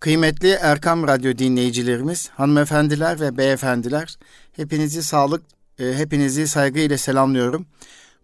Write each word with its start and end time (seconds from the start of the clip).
Kıymetli 0.00 0.48
Erkam 0.48 1.08
Radyo 1.08 1.38
dinleyicilerimiz, 1.38 2.28
hanımefendiler 2.28 3.20
ve 3.20 3.36
beyefendiler, 3.36 4.18
hepinizi 4.56 5.02
sağlık, 5.02 5.42
e, 5.78 5.92
hepinizi 5.94 6.48
saygıyla 6.48 6.98
selamlıyorum. 6.98 7.66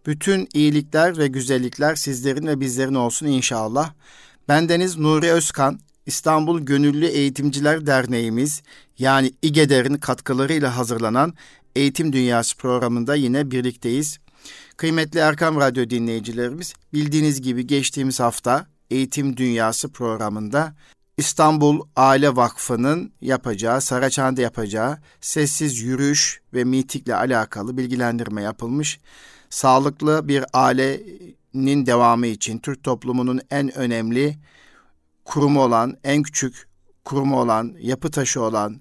Bütün 0.07 0.49
iyilikler 0.55 1.19
ve 1.19 1.27
güzellikler 1.27 1.95
sizlerin 1.95 2.47
ve 2.47 2.61
bizlerin 2.61 2.95
olsun 2.95 3.27
inşallah. 3.27 3.93
Bendeniz 4.49 4.97
Nuri 4.97 5.33
Özkan, 5.33 5.81
İstanbul 6.07 6.61
Gönüllü 6.61 7.07
Eğitimciler 7.07 7.87
Derneğimiz 7.87 8.63
yani 8.99 9.33
İGEDER'in 9.43 9.95
katkılarıyla 9.95 10.77
hazırlanan 10.77 11.35
Eğitim 11.77 12.13
Dünyası 12.13 12.57
programında 12.57 13.15
yine 13.15 13.51
birlikteyiz. 13.51 14.19
Kıymetli 14.77 15.21
Erkam 15.21 15.61
Radyo 15.61 15.91
dinleyicilerimiz, 15.91 16.75
bildiğiniz 16.93 17.43
gibi 17.43 17.67
geçtiğimiz 17.67 18.21
hafta 18.21 18.67
Eğitim 18.91 19.37
Dünyası 19.37 19.89
programında 19.93 20.75
İstanbul 21.23 21.81
Aile 21.97 22.37
Vakfı'nın 22.37 23.13
yapacağı, 23.21 23.81
Saraçhane'de 23.81 24.43
yapacağı 24.43 24.99
sessiz 25.21 25.79
yürüyüş 25.79 26.41
ve 26.55 26.65
mitikle 26.65 27.15
alakalı 27.15 27.77
bilgilendirme 27.77 28.43
yapılmış. 28.43 29.01
Sağlıklı 29.51 30.29
bir 30.29 30.45
ailenin 30.53 31.87
devamı 31.87 32.27
için 32.27 32.59
Türk 32.59 32.85
toplumunun 32.85 33.41
en 33.51 33.79
önemli 33.79 34.39
kurumu 35.25 35.63
olan, 35.63 35.97
en 36.05 36.23
küçük 36.23 36.69
kurumu 37.05 37.41
olan, 37.41 37.75
yapı 37.81 38.11
taşı 38.11 38.43
olan 38.43 38.81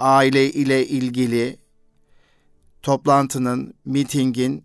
aile 0.00 0.52
ile 0.52 0.86
ilgili 0.86 1.56
toplantının, 2.82 3.74
mitingin, 3.84 4.64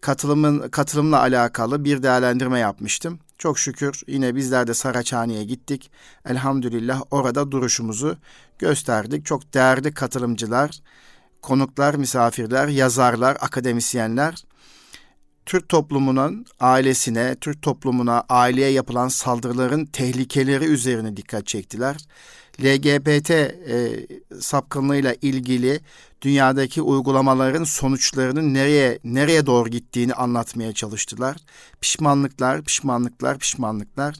katılımın 0.00 0.68
katılımla 0.68 1.20
alakalı 1.20 1.84
bir 1.84 2.02
değerlendirme 2.02 2.58
yapmıştım. 2.58 3.18
Çok 3.42 3.58
şükür 3.58 4.02
yine 4.06 4.34
bizler 4.34 4.66
de 4.66 4.74
Saraçhane'ye 4.74 5.44
gittik. 5.44 5.90
Elhamdülillah 6.26 7.02
orada 7.10 7.52
duruşumuzu 7.52 8.16
gösterdik. 8.58 9.26
Çok 9.26 9.54
değerli 9.54 9.94
katılımcılar, 9.94 10.80
konuklar, 11.40 11.94
misafirler, 11.94 12.68
yazarlar, 12.68 13.36
akademisyenler 13.40 14.44
Türk 15.46 15.68
toplumunun 15.68 16.46
ailesine, 16.60 17.36
Türk 17.40 17.62
toplumuna, 17.62 18.24
aileye 18.28 18.70
yapılan 18.70 19.08
saldırıların 19.08 19.86
tehlikeleri 19.86 20.64
üzerine 20.64 21.16
dikkat 21.16 21.46
çektiler. 21.46 21.96
LGBT 22.60 23.30
e, 23.30 24.06
sapkınlığıyla 24.40 25.14
ilgili 25.22 25.80
dünyadaki 26.22 26.82
uygulamaların 26.82 27.64
sonuçlarının 27.64 28.54
nereye 28.54 28.98
nereye 29.04 29.46
doğru 29.46 29.68
gittiğini 29.68 30.14
anlatmaya 30.14 30.72
çalıştılar. 30.72 31.36
Pişmanlıklar, 31.80 32.62
pişmanlıklar, 32.62 33.38
pişmanlıklar. 33.38 34.16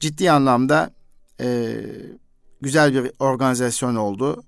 Ciddi 0.00 0.30
anlamda 0.30 0.94
e, 1.40 1.76
güzel 2.60 2.94
bir 2.94 3.12
organizasyon 3.18 3.94
oldu. 3.94 4.42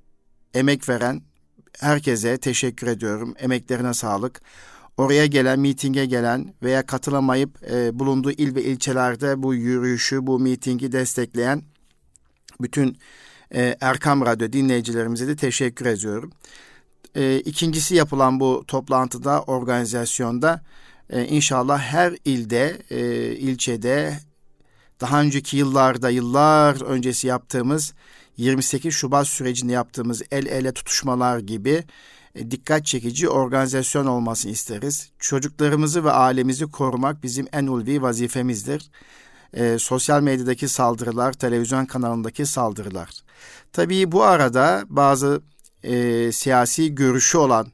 Emek 0.54 0.88
veren 0.88 1.22
herkese 1.80 2.38
teşekkür 2.38 2.86
ediyorum. 2.86 3.34
Emeklerine 3.38 3.94
sağlık. 3.94 4.40
Oraya 4.96 5.26
gelen, 5.26 5.60
mitinge 5.60 6.06
gelen 6.06 6.54
veya 6.62 6.86
katılamayıp 6.86 7.70
e, 7.70 7.98
bulunduğu 7.98 8.30
il 8.30 8.54
ve 8.54 8.64
ilçelerde 8.64 9.42
bu 9.42 9.54
yürüyüşü, 9.54 10.26
bu 10.26 10.38
mitingi 10.38 10.92
destekleyen 10.92 11.62
bütün 12.60 12.98
e, 13.54 13.76
Erkam 13.80 14.26
Radyo 14.26 14.52
dinleyicilerimize 14.52 15.28
de 15.28 15.36
teşekkür 15.36 15.86
ediyorum. 15.86 16.32
E, 17.14 17.40
ikincisi 17.40 17.94
yapılan 17.94 18.40
bu 18.40 18.64
toplantıda, 18.66 19.42
organizasyonda 19.42 20.62
e, 21.10 21.24
inşallah 21.24 21.80
her 21.80 22.16
ilde, 22.24 22.82
e, 22.90 23.00
ilçede 23.36 24.18
daha 25.00 25.20
önceki 25.20 25.56
yıllarda, 25.56 26.10
yıllar 26.10 26.82
öncesi 26.82 27.26
yaptığımız 27.26 27.94
28 28.36 28.94
Şubat 28.94 29.26
sürecinde 29.26 29.72
yaptığımız 29.72 30.22
el 30.30 30.46
ele 30.46 30.72
tutuşmalar 30.72 31.38
gibi 31.38 31.84
e, 32.34 32.50
dikkat 32.50 32.86
çekici 32.86 33.28
organizasyon 33.28 34.06
olmasını 34.06 34.52
isteriz. 34.52 35.10
Çocuklarımızı 35.18 36.04
ve 36.04 36.10
ailemizi 36.10 36.66
korumak 36.66 37.22
bizim 37.22 37.46
en 37.52 37.66
ulvi 37.66 38.02
vazifemizdir. 38.02 38.90
E, 39.54 39.78
sosyal 39.78 40.22
medyadaki 40.22 40.68
saldırılar, 40.68 41.32
televizyon 41.32 41.86
kanalındaki 41.86 42.46
saldırılar. 42.46 43.10
Tabii 43.72 44.12
bu 44.12 44.22
arada 44.22 44.84
bazı 44.88 45.40
e, 45.82 46.32
siyasi 46.32 46.94
görüşü 46.94 47.38
olan, 47.38 47.66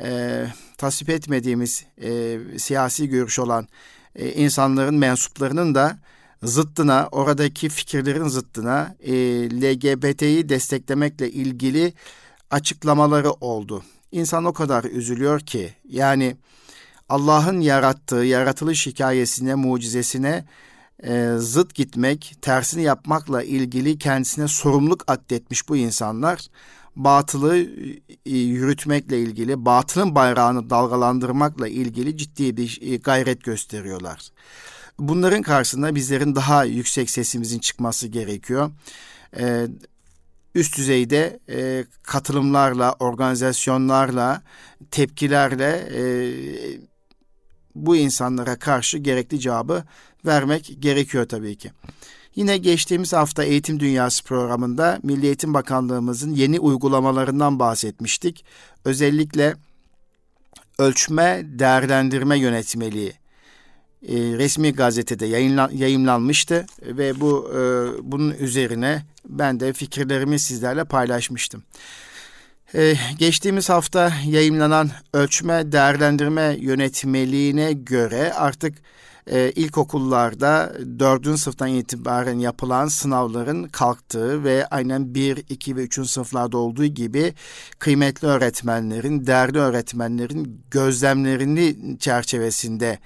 e, 0.00 0.46
tasvip 0.78 1.10
etmediğimiz 1.10 1.84
e, 2.02 2.38
siyasi 2.58 3.08
görüşü 3.08 3.42
olan 3.42 3.68
e, 4.16 4.32
insanların 4.32 4.94
mensuplarının 4.94 5.74
da 5.74 5.98
zıttına, 6.42 7.08
oradaki 7.12 7.68
fikirlerin 7.68 8.28
zıttına 8.28 8.96
e, 9.00 9.12
LGBT'yi 9.50 10.48
desteklemekle 10.48 11.30
ilgili 11.30 11.92
açıklamaları 12.50 13.30
oldu. 13.30 13.82
İnsan 14.12 14.44
o 14.44 14.52
kadar 14.52 14.84
üzülüyor 14.84 15.40
ki 15.40 15.74
yani 15.88 16.36
Allah'ın 17.08 17.60
yarattığı 17.60 18.24
yaratılış 18.24 18.86
hikayesine, 18.86 19.54
mucizesine 19.54 20.44
e, 21.02 21.34
zıt 21.38 21.74
gitmek, 21.74 22.36
tersini 22.42 22.82
yapmakla 22.82 23.42
ilgili 23.42 23.98
kendisine 23.98 24.48
sorumluluk 24.48 25.04
addetmiş 25.06 25.68
bu 25.68 25.76
insanlar 25.76 26.46
batılı 26.96 27.56
e, 28.26 28.38
yürütmekle 28.38 29.20
ilgili, 29.20 29.64
batılın 29.64 30.14
bayrağını 30.14 30.70
dalgalandırmakla 30.70 31.68
ilgili 31.68 32.16
ciddi 32.16 32.56
bir 32.56 32.78
e, 32.82 32.96
gayret 32.96 33.44
gösteriyorlar. 33.44 34.30
Bunların 34.98 35.42
karşısında 35.42 35.94
bizlerin 35.94 36.34
daha 36.34 36.64
yüksek 36.64 37.10
sesimizin 37.10 37.58
çıkması 37.58 38.08
gerekiyor. 38.08 38.70
Ee, 39.38 39.66
üst 40.54 40.76
düzeyde 40.76 41.40
e, 41.48 41.84
katılımlarla, 42.02 42.92
organizasyonlarla, 42.92 44.42
tepkilerle 44.90 45.88
e, 45.94 46.02
bu 47.74 47.96
insanlara 47.96 48.58
karşı 48.58 48.98
gerekli 48.98 49.40
cevabı 49.40 49.84
vermek 50.26 50.76
gerekiyor 50.78 51.28
tabii 51.28 51.56
ki. 51.56 51.70
Yine 52.34 52.58
geçtiğimiz 52.58 53.12
hafta 53.12 53.44
Eğitim 53.44 53.80
Dünyası 53.80 54.24
programında 54.24 54.98
Milli 55.02 55.26
Eğitim 55.26 55.54
Bakanlığımızın 55.54 56.34
yeni 56.34 56.60
uygulamalarından 56.60 57.58
bahsetmiştik. 57.58 58.44
Özellikle 58.84 59.54
ölçme 60.78 61.42
değerlendirme 61.44 62.38
yönetmeliği 62.38 63.12
e, 64.08 64.14
resmi 64.16 64.72
gazetede 64.72 65.26
yayınlan, 65.26 65.70
yayınlanmıştı 65.74 66.66
ve 66.82 67.20
bu 67.20 67.50
e, 67.54 67.60
bunun 68.12 68.30
üzerine 68.30 69.02
ben 69.28 69.60
de 69.60 69.72
fikirlerimi 69.72 70.38
sizlerle 70.38 70.84
paylaşmıştım. 70.84 71.62
Ee, 72.74 72.94
geçtiğimiz 73.18 73.68
hafta 73.68 74.12
yayınlanan 74.26 74.90
ölçme 75.14 75.72
değerlendirme 75.72 76.56
yönetmeliğine 76.60 77.72
göre 77.72 78.32
artık 78.32 78.78
e, 79.26 79.52
ilkokullarda 79.52 80.72
dördüncü 80.98 81.38
sınıftan 81.38 81.68
itibaren 81.68 82.38
yapılan 82.38 82.88
sınavların 82.88 83.64
kalktığı 83.64 84.44
ve 84.44 84.66
aynen 84.66 85.14
bir, 85.14 85.44
iki 85.48 85.76
ve 85.76 85.82
üçüncü 85.82 86.08
sınıflarda 86.08 86.58
olduğu 86.58 86.86
gibi 86.86 87.34
kıymetli 87.78 88.28
öğretmenlerin, 88.28 89.26
değerli 89.26 89.58
öğretmenlerin 89.58 90.62
gözlemlerini 90.70 91.98
çerçevesinde 91.98 92.98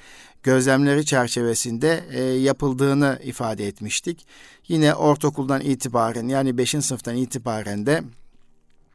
gözlemleri 0.42 1.04
çerçevesinde 1.06 2.04
e, 2.12 2.22
yapıldığını 2.22 3.18
ifade 3.24 3.66
etmiştik. 3.66 4.26
Yine 4.68 4.94
ortaokuldan 4.94 5.60
itibaren 5.60 6.28
yani 6.28 6.58
5. 6.58 6.70
sınıftan 6.70 7.16
itibaren 7.16 7.86
de 7.86 8.02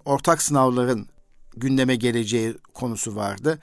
ortak 0.05 0.41
sınavların 0.41 1.07
gündeme 1.57 1.95
geleceği 1.95 2.55
konusu 2.73 3.15
vardı. 3.15 3.59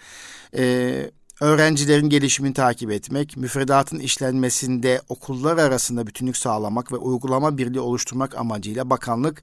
Ee, 0.57 1.11
öğrencilerin 1.41 2.09
gelişimini 2.09 2.55
takip 2.55 2.91
etmek, 2.91 3.37
müfredatın 3.37 3.99
işlenmesinde 3.99 5.03
okullar 5.09 5.59
arasında 5.59 6.07
bütünlük 6.07 6.37
sağlamak 6.37 6.93
ve 6.93 6.97
uygulama 6.97 7.59
birliği 7.59 7.81
oluşturmak 7.81 8.37
amacıyla 8.37 8.91
bakanlık 8.91 9.43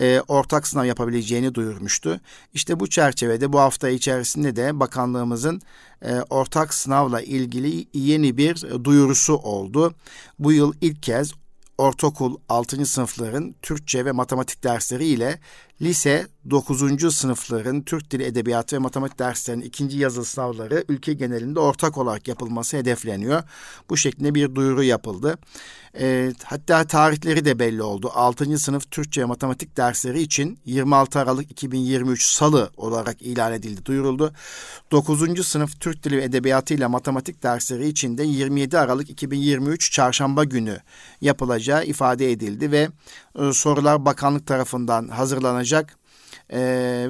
e, 0.00 0.20
ortak 0.28 0.66
sınav 0.68 0.84
yapabileceğini 0.84 1.54
duyurmuştu. 1.54 2.20
İşte 2.54 2.80
bu 2.80 2.90
çerçevede 2.90 3.52
bu 3.52 3.60
hafta 3.60 3.88
içerisinde 3.88 4.56
de 4.56 4.80
bakanlığımızın 4.80 5.62
e, 6.02 6.20
ortak 6.30 6.74
sınavla 6.74 7.20
ilgili 7.20 7.86
yeni 7.92 8.36
bir 8.36 8.84
duyurusu 8.84 9.36
oldu. 9.36 9.94
Bu 10.38 10.52
yıl 10.52 10.72
ilk 10.80 11.02
kez 11.02 11.32
ortaokul 11.78 12.36
6. 12.48 12.86
sınıfların 12.86 13.54
Türkçe 13.62 14.04
ve 14.04 14.12
matematik 14.12 14.64
dersleri 14.64 15.06
ile 15.06 15.38
lise 15.82 16.26
9. 16.50 17.16
sınıfların 17.16 17.82
Türk 17.82 18.10
Dili 18.10 18.24
Edebiyatı 18.24 18.76
ve 18.76 18.80
Matematik 18.80 19.18
derslerinin 19.18 19.64
ikinci 19.64 19.98
yazılı 19.98 20.24
sınavları 20.24 20.84
ülke 20.88 21.14
genelinde 21.14 21.60
ortak 21.60 21.98
olarak 21.98 22.28
yapılması 22.28 22.76
hedefleniyor. 22.76 23.42
Bu 23.90 23.96
şeklinde 23.96 24.34
bir 24.34 24.54
duyuru 24.54 24.82
yapıldı. 24.82 25.38
E, 26.00 26.32
hatta 26.44 26.84
tarihleri 26.84 27.44
de 27.44 27.58
belli 27.58 27.82
oldu. 27.82 28.10
6. 28.14 28.58
sınıf 28.58 28.90
Türkçe 28.90 29.20
ve 29.20 29.24
matematik 29.24 29.76
dersleri 29.76 30.20
için 30.20 30.58
26 30.64 31.18
Aralık 31.18 31.50
2023 31.50 32.26
Salı 32.26 32.70
olarak 32.76 33.22
ilan 33.22 33.52
edildi, 33.52 33.84
duyuruldu. 33.84 34.32
9. 34.90 35.46
sınıf 35.46 35.80
Türk 35.80 36.04
Dili 36.04 36.16
ve 36.16 36.24
Edebiyatı 36.24 36.74
ile 36.74 36.86
matematik 36.86 37.42
dersleri 37.42 37.88
için 37.88 38.18
de 38.18 38.22
27 38.22 38.78
Aralık 38.78 39.10
2023 39.10 39.92
Çarşamba 39.92 40.44
günü 40.44 40.78
yapılacağı 41.20 41.84
ifade 41.84 42.32
edildi 42.32 42.72
ve 42.72 42.88
e, 43.38 43.52
sorular 43.52 44.04
bakanlık 44.04 44.46
tarafından 44.46 45.08
hazırlanacak 45.08 45.98
e, 46.50 46.60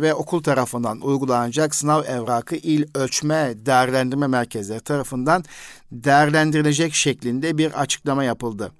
ve 0.00 0.14
okul 0.14 0.42
tarafından 0.42 1.00
uygulanacak 1.00 1.74
sınav 1.74 2.04
evrakı 2.04 2.56
il 2.56 2.86
ölçme 2.94 3.54
değerlendirme 3.56 4.26
merkezleri 4.26 4.80
tarafından 4.80 5.44
değerlendirilecek 5.92 6.94
şeklinde 6.94 7.58
bir 7.58 7.80
açıklama 7.80 8.24
yapıldı. 8.24 8.72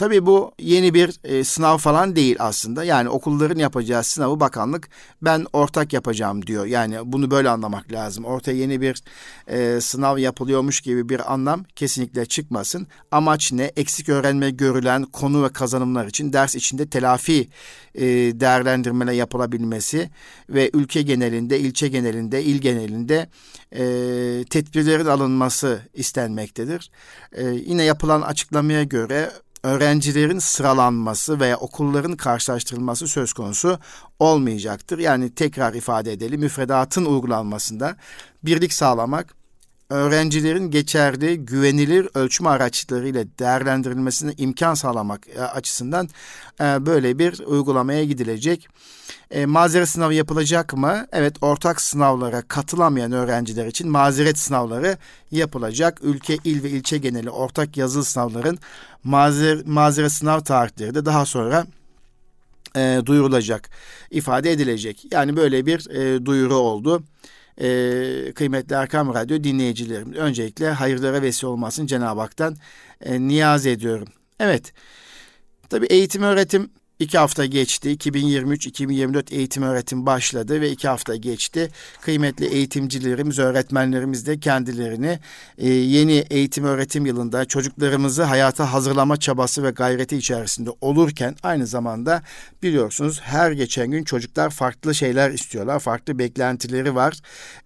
Tabii 0.00 0.26
bu 0.26 0.52
yeni 0.58 0.94
bir 0.94 1.20
e, 1.24 1.44
sınav 1.44 1.78
falan 1.78 2.16
değil 2.16 2.36
aslında. 2.38 2.84
Yani 2.84 3.08
okulların 3.08 3.58
yapacağı 3.58 4.04
sınavı 4.04 4.40
bakanlık 4.40 4.88
ben 5.22 5.46
ortak 5.52 5.92
yapacağım 5.92 6.46
diyor. 6.46 6.66
Yani 6.66 6.96
bunu 7.04 7.30
böyle 7.30 7.48
anlamak 7.48 7.92
lazım. 7.92 8.24
Ortaya 8.24 8.52
yeni 8.52 8.80
bir 8.80 9.02
e, 9.46 9.80
sınav 9.80 10.18
yapılıyormuş 10.18 10.80
gibi 10.80 11.08
bir 11.08 11.32
anlam 11.32 11.64
kesinlikle 11.76 12.26
çıkmasın. 12.26 12.86
Amaç 13.10 13.52
ne? 13.52 13.64
Eksik 13.64 14.08
öğrenme 14.08 14.50
görülen 14.50 15.02
konu 15.02 15.44
ve 15.44 15.48
kazanımlar 15.48 16.06
için 16.06 16.32
ders 16.32 16.54
içinde 16.54 16.86
telafi 16.86 17.48
e, 17.94 18.04
değerlendirmeler 18.40 19.12
yapılabilmesi 19.12 20.10
ve 20.50 20.70
ülke 20.72 21.02
genelinde, 21.02 21.60
ilçe 21.60 21.88
genelinde, 21.88 22.44
il 22.44 22.58
genelinde 22.60 23.28
e, 23.72 23.82
tedbirlerin 24.50 25.06
alınması 25.06 25.80
istenmektedir. 25.94 26.90
E, 27.32 27.44
yine 27.44 27.82
yapılan 27.82 28.22
açıklamaya 28.22 28.82
göre 28.82 29.30
öğrencilerin 29.62 30.38
sıralanması 30.38 31.40
veya 31.40 31.56
okulların 31.56 32.16
karşılaştırılması 32.16 33.08
söz 33.08 33.32
konusu 33.32 33.78
olmayacaktır. 34.18 34.98
Yani 34.98 35.34
tekrar 35.34 35.74
ifade 35.74 36.12
edelim 36.12 36.40
müfredatın 36.40 37.04
uygulanmasında 37.04 37.96
birlik 38.42 38.72
sağlamak, 38.72 39.39
öğrencilerin 39.90 40.70
geçerli, 40.70 41.36
güvenilir 41.38 42.08
ölçme 42.14 42.48
araçlarıyla 42.48 43.24
değerlendirilmesine 43.38 44.32
imkan 44.38 44.74
sağlamak 44.74 45.28
e, 45.28 45.42
açısından 45.42 46.08
e, 46.60 46.86
böyle 46.86 47.18
bir 47.18 47.38
uygulamaya 47.46 48.04
gidilecek. 48.04 48.68
E, 49.30 49.46
mazeret 49.46 49.88
sınavı 49.88 50.14
yapılacak 50.14 50.74
mı? 50.74 51.06
Evet, 51.12 51.36
ortak 51.40 51.80
sınavlara 51.80 52.42
katılamayan 52.42 53.12
öğrenciler 53.12 53.66
için 53.66 53.90
mazeret 53.90 54.38
sınavları 54.38 54.96
yapılacak. 55.30 55.98
Ülke, 56.02 56.38
il 56.44 56.62
ve 56.62 56.70
ilçe 56.70 56.98
geneli 56.98 57.30
ortak 57.30 57.76
yazılı 57.76 58.04
sınavların 58.04 58.58
mazer, 59.04 59.58
mazeret 59.66 60.12
sınav 60.12 60.40
tarihleri 60.40 60.94
de 60.94 61.04
daha 61.04 61.26
sonra 61.26 61.66
e, 62.76 63.00
duyurulacak, 63.06 63.70
ifade 64.10 64.52
edilecek. 64.52 65.12
Yani 65.12 65.36
böyle 65.36 65.66
bir 65.66 65.90
e, 65.90 66.26
duyuru 66.26 66.54
oldu. 66.54 67.02
E, 67.60 68.32
kıymetli 68.34 68.74
Erkam 68.74 69.14
Radyo 69.14 69.44
dinleyicilerim. 69.44 70.12
Öncelikle 70.12 70.70
hayırlara 70.70 71.22
vesile 71.22 71.46
olmasın 71.48 71.86
Cenab-ı 71.86 72.20
Hak'tan 72.20 72.56
e, 73.00 73.20
niyaz 73.20 73.66
ediyorum. 73.66 74.08
Evet, 74.40 74.72
tabi 75.68 75.86
eğitim 75.86 76.22
öğretim 76.22 76.70
İki 77.00 77.18
hafta 77.18 77.44
geçti. 77.46 77.90
2023-2024 77.90 79.34
eğitim 79.34 79.62
öğretim 79.62 80.06
başladı 80.06 80.60
ve 80.60 80.70
iki 80.70 80.88
hafta 80.88 81.16
geçti. 81.16 81.70
Kıymetli 82.00 82.46
eğitimcilerimiz, 82.46 83.38
öğretmenlerimiz 83.38 84.26
de 84.26 84.40
kendilerini 84.40 85.18
e, 85.58 85.68
yeni 85.68 86.24
eğitim 86.30 86.64
öğretim 86.64 87.06
yılında 87.06 87.44
çocuklarımızı 87.44 88.22
hayata 88.22 88.72
hazırlama 88.72 89.16
çabası 89.16 89.62
ve 89.62 89.70
gayreti 89.70 90.16
içerisinde 90.16 90.70
olurken 90.80 91.36
aynı 91.42 91.66
zamanda 91.66 92.22
biliyorsunuz 92.62 93.20
her 93.20 93.52
geçen 93.52 93.90
gün 93.90 94.04
çocuklar 94.04 94.50
farklı 94.50 94.94
şeyler 94.94 95.30
istiyorlar. 95.30 95.80
Farklı 95.80 96.18
beklentileri 96.18 96.94
var. 96.94 97.18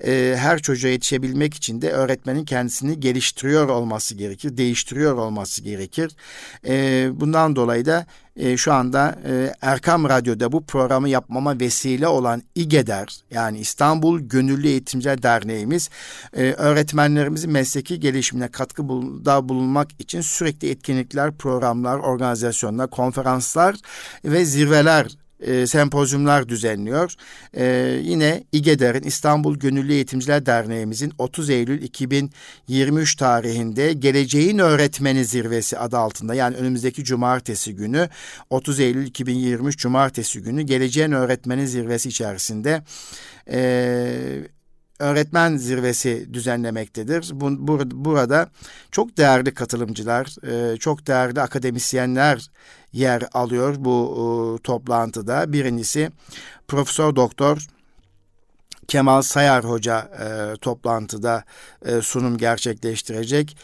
E, 0.06 0.36
her 0.38 0.58
çocuğa 0.58 0.90
yetişebilmek 0.90 1.54
için 1.54 1.82
de 1.82 1.90
öğretmenin 1.90 2.44
kendisini 2.44 3.00
geliştiriyor 3.00 3.68
olması 3.68 4.14
gerekir, 4.14 4.56
değiştiriyor 4.56 5.16
olması 5.16 5.62
gerekir. 5.62 6.10
E, 6.66 7.08
bundan 7.12 7.56
dolayı 7.56 7.84
da 7.84 8.06
e, 8.36 8.56
şu 8.56 8.72
anda 8.72 9.18
e, 9.26 9.52
Erkam 9.60 10.08
Radyo'da 10.08 10.52
bu 10.52 10.66
programı 10.66 11.08
yapmama 11.08 11.60
vesile 11.60 12.08
olan 12.08 12.42
İGEDER 12.54 13.16
yani 13.30 13.58
İstanbul 13.58 14.20
Gönüllü 14.20 14.68
Eğitimciler 14.68 15.22
Derneğimiz 15.22 15.90
e, 16.32 16.52
öğretmenlerimizin 16.52 17.52
mesleki 17.52 18.00
gelişimine 18.00 18.48
katkıda 18.48 19.48
bulunmak 19.48 19.88
için 19.98 20.20
sürekli 20.20 20.70
etkinlikler, 20.70 21.32
programlar, 21.32 21.98
organizasyonlar, 21.98 22.90
konferanslar 22.90 23.76
ve 24.24 24.44
zirveler 24.44 25.23
e, 25.40 25.66
sempozyumlar 25.66 26.48
düzenliyor. 26.48 27.14
E, 27.56 27.64
yine 28.02 28.44
İGEDER'in 28.52 29.02
İstanbul 29.02 29.56
Gönüllü 29.56 29.92
Eğitimciler 29.92 30.46
Derneğimizin 30.46 31.12
30 31.18 31.50
Eylül 31.50 31.82
2023 31.82 33.16
tarihinde 33.16 33.92
Geleceğin 33.92 34.58
Öğretmeni 34.58 35.24
Zirvesi 35.24 35.78
adı 35.78 35.98
altında 35.98 36.34
yani 36.34 36.56
önümüzdeki 36.56 37.04
cumartesi 37.04 37.74
günü 37.74 38.08
30 38.50 38.80
Eylül 38.80 39.06
2023 39.06 39.78
cumartesi 39.78 40.42
günü 40.42 40.62
Geleceğin 40.62 41.12
Öğretmeni 41.12 41.68
Zirvesi 41.68 42.08
içerisinde 42.08 42.82
e, 43.50 44.53
öğretmen 44.98 45.56
zirvesi 45.56 46.34
düzenlemektedir. 46.34 47.30
Bu, 47.32 47.68
bur, 47.68 47.80
burada 47.90 48.48
çok 48.90 49.16
değerli 49.16 49.54
katılımcılar, 49.54 50.46
e, 50.46 50.76
çok 50.76 51.06
değerli 51.06 51.40
akademisyenler 51.40 52.50
yer 52.92 53.22
alıyor 53.32 53.74
bu 53.78 54.58
e, 54.58 54.62
toplantıda. 54.62 55.52
Birincisi 55.52 56.10
Profesör 56.68 57.16
Doktor 57.16 57.66
Kemal 58.88 59.22
Sayar 59.22 59.64
Hoca 59.64 59.98
e, 60.00 60.56
toplantıda 60.56 61.44
e, 61.84 62.00
sunum 62.00 62.38
gerçekleştirecek 62.38 63.56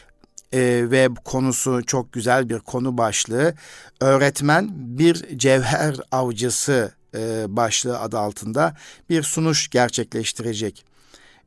e, 0.53 0.61
ve 0.91 1.09
konusu 1.25 1.83
çok 1.87 2.13
güzel 2.13 2.49
bir 2.49 2.59
konu 2.59 2.99
başlığı. 2.99 3.55
Öğretmen 4.01 4.71
bir 4.75 5.39
cevher 5.39 5.97
avcısı 6.13 6.93
e, 7.15 7.45
başlığı 7.49 7.99
adı 7.99 8.19
altında 8.19 8.77
bir 9.11 9.23
sunuş 9.23 9.69
gerçekleştirecek 9.69 10.90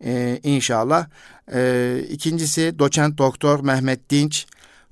e, 0.05 0.39
inşallah. 0.43 1.07
E, 1.53 1.99
ikincisi 2.09 2.79
doçent 2.79 3.17
doktor 3.17 3.59
Mehmet 3.59 4.09
Dinç 4.09 4.47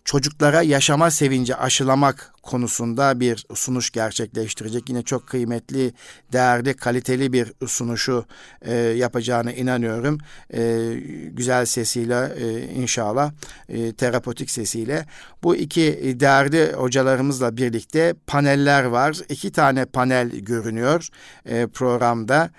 çocuklara 0.05 0.61
yaşama 0.61 1.11
sevinci 1.11 1.55
aşılamak 1.55 2.33
konusunda 2.43 3.19
bir 3.19 3.45
sunuş 3.53 3.91
gerçekleştirecek. 3.91 4.89
Yine 4.89 5.01
çok 5.01 5.27
kıymetli, 5.27 5.93
değerli, 6.33 6.73
kaliteli 6.73 7.33
bir 7.33 7.53
sunuşu 7.67 8.25
e, 8.61 8.73
yapacağına 8.73 9.51
inanıyorum. 9.51 10.17
E, 10.53 10.93
güzel 11.31 11.65
sesiyle 11.65 12.33
e, 12.39 12.73
inşallah, 12.73 13.31
e, 13.69 13.93
terapotik 13.93 14.51
sesiyle. 14.51 15.05
Bu 15.43 15.55
iki 15.55 16.15
değerli 16.19 16.73
hocalarımızla 16.73 17.57
birlikte 17.57 18.15
paneller 18.27 18.83
var. 18.83 19.17
İki 19.29 19.51
tane 19.51 19.85
panel 19.85 20.29
görünüyor 20.29 21.07
e, 21.45 21.67
programda. 21.67 22.49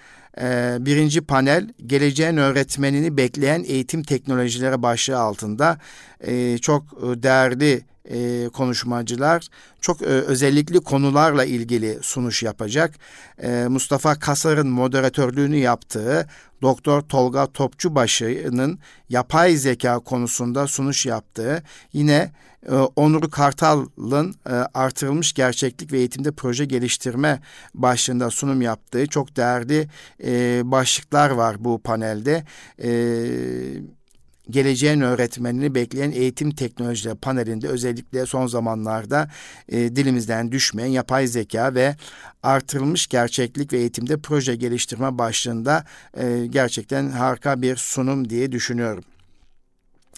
Ee, 0.40 0.76
birinci 0.80 1.20
panel 1.20 1.68
geleceğin 1.86 2.36
öğretmenini 2.36 3.16
bekleyen 3.16 3.64
eğitim 3.64 4.02
teknolojileri 4.02 4.82
başlığı 4.82 5.18
altında. 5.18 5.78
E, 6.20 6.58
çok 6.58 6.82
e, 6.82 7.22
değerli 7.22 7.84
e, 8.04 8.48
konuşmacılar 8.48 9.48
çok 9.80 10.02
özellikli 10.02 10.80
konularla 10.80 11.44
ilgili 11.44 11.98
sunuş 12.02 12.42
yapacak. 12.42 12.94
Mustafa 13.68 14.14
Kasar'ın 14.14 14.68
moderatörlüğünü 14.68 15.56
yaptığı 15.56 16.26
Doktor 16.62 17.00
Tolga 17.00 17.46
Topçubaşı'nın 17.46 18.78
yapay 19.08 19.56
zeka 19.56 19.98
konusunda 19.98 20.66
sunuş 20.66 21.06
yaptığı 21.06 21.62
yine 21.92 22.32
e, 22.68 22.74
Onur 22.74 23.30
Kartal'ın 23.30 24.34
e, 24.46 24.52
artırılmış 24.52 25.32
gerçeklik 25.32 25.92
ve 25.92 25.98
eğitimde 25.98 26.32
proje 26.32 26.64
geliştirme 26.64 27.40
başlığında 27.74 28.30
sunum 28.30 28.62
yaptığı 28.62 29.06
çok 29.06 29.36
değerli 29.36 29.88
e, 30.24 30.62
başlıklar 30.64 31.30
var 31.30 31.64
bu 31.64 31.82
panelde. 31.82 32.44
Evet 32.78 34.01
geleceğin 34.50 35.00
öğretmenini 35.00 35.74
bekleyen 35.74 36.10
eğitim 36.10 36.50
teknolojileri 36.50 37.14
panelinde 37.14 37.68
özellikle 37.68 38.26
son 38.26 38.46
zamanlarda 38.46 39.30
e, 39.68 39.96
dilimizden 39.96 40.52
düşmeyen 40.52 40.90
yapay 40.90 41.26
zeka 41.26 41.74
ve 41.74 41.96
artırılmış 42.42 43.06
gerçeklik 43.06 43.72
ve 43.72 43.78
eğitimde 43.78 44.16
proje 44.16 44.56
geliştirme 44.56 45.18
başlığında 45.18 45.84
e, 46.16 46.46
gerçekten 46.46 47.10
harika 47.10 47.62
bir 47.62 47.76
sunum 47.76 48.30
diye 48.30 48.52
düşünüyorum. 48.52 49.04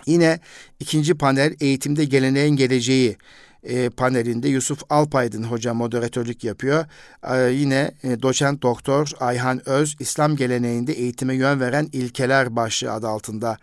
Yine 0.07 0.41
ikinci 0.81 1.15
panel 1.15 1.55
eğitimde 1.61 2.05
geleneğin 2.05 2.57
geleceği 2.57 3.17
e, 3.65 3.91
panelinde 3.91 4.49
Yusuf 4.49 4.83
Alpaydın 4.91 5.43
hoca 5.43 5.75
moderatörlük 5.75 6.45
yapıyor. 6.45 6.85
E, 7.31 7.51
yine 7.51 7.95
e, 8.03 8.23
doçent 8.23 8.63
doktor 8.63 9.11
Ayhan 9.21 9.69
Öz 9.69 9.97
İslam 10.01 10.37
geleneğinde 10.37 10.93
eğitime 10.93 11.35
yön 11.35 11.61
veren 11.61 11.89
ilkeler 11.93 12.57
başlığı 12.57 12.93
adı 12.93 13.09
altında 13.09 13.59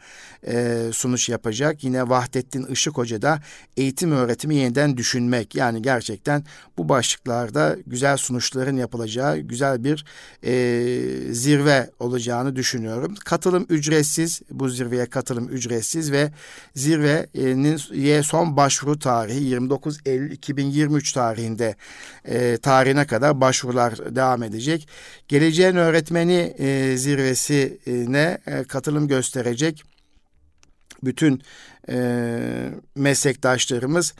e, 0.48 0.79
sunuş 0.93 1.29
yapacak. 1.29 1.84
Yine 1.84 2.10
Vahdettin 2.10 2.65
Işık 2.65 2.98
Hoca 2.98 3.22
da 3.22 3.39
eğitim 3.77 4.12
öğretimi 4.12 4.55
yeniden 4.55 4.98
düşünmek. 4.98 5.55
Yani 5.55 5.81
gerçekten 5.81 6.43
bu 6.77 6.89
başlıklarda 6.89 7.77
güzel 7.88 8.17
sunuşların 8.17 8.75
yapılacağı 8.75 9.38
güzel 9.38 9.84
bir 9.84 10.05
e, 10.43 10.53
zirve 11.34 11.89
olacağını 12.00 12.55
düşünüyorum. 12.55 13.15
Katılım 13.25 13.65
ücretsiz. 13.70 14.41
Bu 14.51 14.70
zirveye 14.70 15.05
katılım 15.05 15.50
ücretsiz 15.50 16.12
ve 16.12 16.31
zirvenin 16.75 18.22
son 18.22 18.58
başvuru 18.58 19.00
tarihi 19.00 19.43
29 19.43 19.90
29 19.91 20.00
Eylül 20.05 20.31
2023 20.31 21.13
tarihinde 21.13 21.75
e, 22.25 22.57
tarihine 22.57 23.05
kadar 23.05 23.41
başvurular 23.41 24.15
devam 24.15 24.43
edecek. 24.43 24.88
Geleceğin 25.27 25.75
Öğretmeni 25.75 26.53
e, 26.60 26.98
zirvesine 26.98 28.38
e, 28.48 28.63
katılım 28.63 29.07
gösterecek 29.07 29.83
bütün 31.03 31.41
e, 31.89 32.69
meslektaşlarımız 32.95 34.13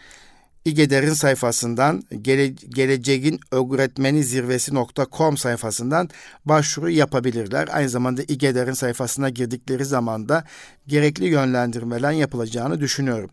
İGEDER'in 0.66 1.14
sayfasından 1.14 2.04
gele, 2.22 2.48
geleceğin 2.48 3.40
öğretmeni 3.52 4.24
zirvesi.com 4.24 5.38
sayfasından 5.38 6.10
başvuru 6.46 6.90
yapabilirler. 6.90 7.70
Aynı 7.72 7.90
zamanda 7.90 8.24
İGEDER'in 8.24 8.74
sayfasına 8.74 9.30
girdikleri 9.30 9.86
zaman 9.86 10.30
da 10.30 10.44
gerekli 10.88 11.26
yönlendirmeler 11.26 12.12
yapılacağını 12.12 12.80
düşünüyorum. 12.80 13.30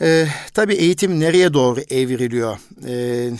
Ee, 0.00 0.26
tabii 0.54 0.74
eğitim 0.74 1.20
nereye 1.20 1.54
doğru 1.54 1.80
evriliyor? 1.80 2.58
Ee, 2.86 3.30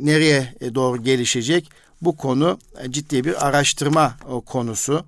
nereye 0.00 0.54
doğru 0.74 1.02
gelişecek? 1.02 1.70
Bu 2.02 2.16
konu 2.16 2.58
ciddi 2.90 3.24
bir 3.24 3.46
araştırma 3.48 4.16
konusu. 4.46 5.04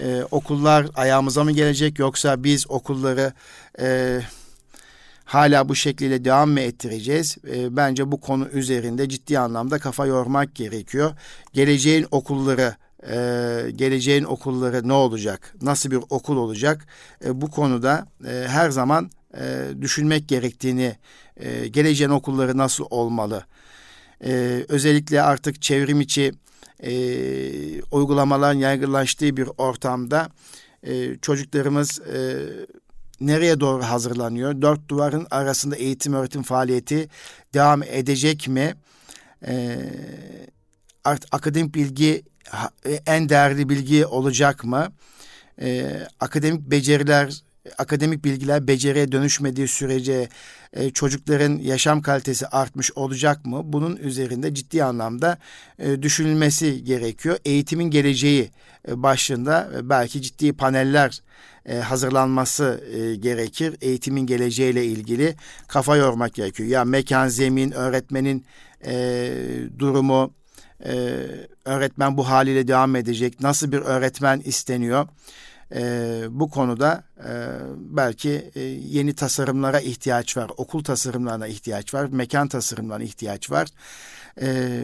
Ee, 0.00 0.22
okullar 0.30 0.86
ayağımıza 0.94 1.44
mı 1.44 1.52
gelecek 1.52 1.98
yoksa 1.98 2.44
biz 2.44 2.70
okulları 2.70 3.32
e, 3.80 4.20
hala 5.24 5.68
bu 5.68 5.74
şekliyle 5.74 6.24
devam 6.24 6.50
mı 6.50 6.60
ettireceğiz? 6.60 7.36
E, 7.54 7.76
bence 7.76 8.12
bu 8.12 8.20
konu 8.20 8.48
üzerinde 8.48 9.08
ciddi 9.08 9.38
anlamda 9.38 9.78
kafa 9.78 10.06
yormak 10.06 10.54
gerekiyor. 10.54 11.12
Geleceğin 11.52 12.06
okulları 12.10 12.74
e, 13.02 13.14
geleceğin 13.76 14.24
okulları 14.24 14.88
ne 14.88 14.92
olacak? 14.92 15.54
Nasıl 15.62 15.90
bir 15.90 16.00
okul 16.10 16.36
olacak? 16.36 16.86
E, 17.24 17.40
bu 17.40 17.50
konuda 17.50 18.06
e, 18.28 18.44
her 18.48 18.70
zaman 18.70 19.10
e, 19.34 19.68
düşünmek 19.80 20.28
gerektiğini, 20.28 20.96
e, 21.36 21.68
geleceğin 21.68 22.10
okulları 22.10 22.58
nasıl 22.58 22.86
olmalı? 22.90 23.44
E, 24.24 24.64
özellikle 24.68 25.22
artık 25.22 25.62
çevrim 25.62 26.00
içi 26.00 26.32
e, 26.82 26.92
uygulamaların 27.82 28.58
yaygınlaştığı 28.58 29.36
bir 29.36 29.48
ortamda 29.58 30.28
e, 30.82 31.16
çocuklarımız 31.16 32.00
e, 32.00 32.46
nereye 33.20 33.60
doğru 33.60 33.82
hazırlanıyor? 33.82 34.62
Dört 34.62 34.88
duvarın 34.88 35.26
arasında 35.30 35.76
eğitim 35.76 36.12
öğretim 36.12 36.42
faaliyeti 36.42 37.08
devam 37.54 37.82
edecek 37.82 38.48
mi? 38.48 38.74
Ee, 39.46 39.78
art, 41.04 41.26
akademik 41.32 41.74
bilgi 41.74 42.22
en 43.06 43.28
değerli 43.28 43.68
bilgi 43.68 44.06
olacak 44.06 44.64
mı? 44.64 44.92
Ee, 45.60 46.06
akademik 46.20 46.60
beceriler, 46.60 47.42
akademik 47.78 48.24
bilgiler 48.24 48.68
beceriye 48.68 49.12
dönüşmediği 49.12 49.68
sürece 49.68 50.28
e, 50.72 50.90
çocukların 50.90 51.58
yaşam 51.58 52.02
kalitesi 52.02 52.46
artmış 52.46 52.92
olacak 52.92 53.46
mı? 53.46 53.60
Bunun 53.64 53.96
üzerinde 53.96 54.54
ciddi 54.54 54.84
anlamda 54.84 55.38
e, 55.78 56.02
düşünülmesi 56.02 56.84
gerekiyor. 56.84 57.38
Eğitimin 57.44 57.90
geleceği 57.90 58.50
e, 58.88 59.02
başlığında 59.02 59.70
e, 59.76 59.88
belki 59.88 60.22
ciddi 60.22 60.52
paneller 60.52 61.22
e, 61.66 61.76
hazırlanması 61.78 62.84
e, 62.92 63.14
gerekir. 63.14 63.76
Eğitimin 63.80 64.26
geleceğiyle 64.26 64.84
ilgili 64.84 65.34
kafa 65.68 65.96
yormak 65.96 66.34
gerekiyor. 66.34 66.68
Ya 66.68 66.84
mekan, 66.84 67.28
zemin, 67.28 67.70
öğretmenin 67.70 68.44
e, 68.84 69.30
durumu, 69.78 70.34
e, 70.84 70.92
öğretmen 71.64 72.16
bu 72.16 72.28
haliyle 72.28 72.68
devam 72.68 72.96
edecek. 72.96 73.40
Nasıl 73.40 73.72
bir 73.72 73.78
öğretmen 73.78 74.40
isteniyor? 74.40 75.08
E, 75.74 76.22
bu 76.30 76.50
konuda 76.50 77.04
e, 77.18 77.30
belki 77.76 78.50
e, 78.54 78.60
yeni 78.60 79.14
tasarımlara 79.14 79.80
ihtiyaç 79.80 80.36
var. 80.36 80.50
Okul 80.56 80.84
tasarımlarına 80.84 81.46
ihtiyaç 81.46 81.94
var. 81.94 82.08
Mekan 82.12 82.48
tasarımlarına 82.48 83.04
ihtiyaç 83.04 83.50
var. 83.50 83.68
E, 84.40 84.80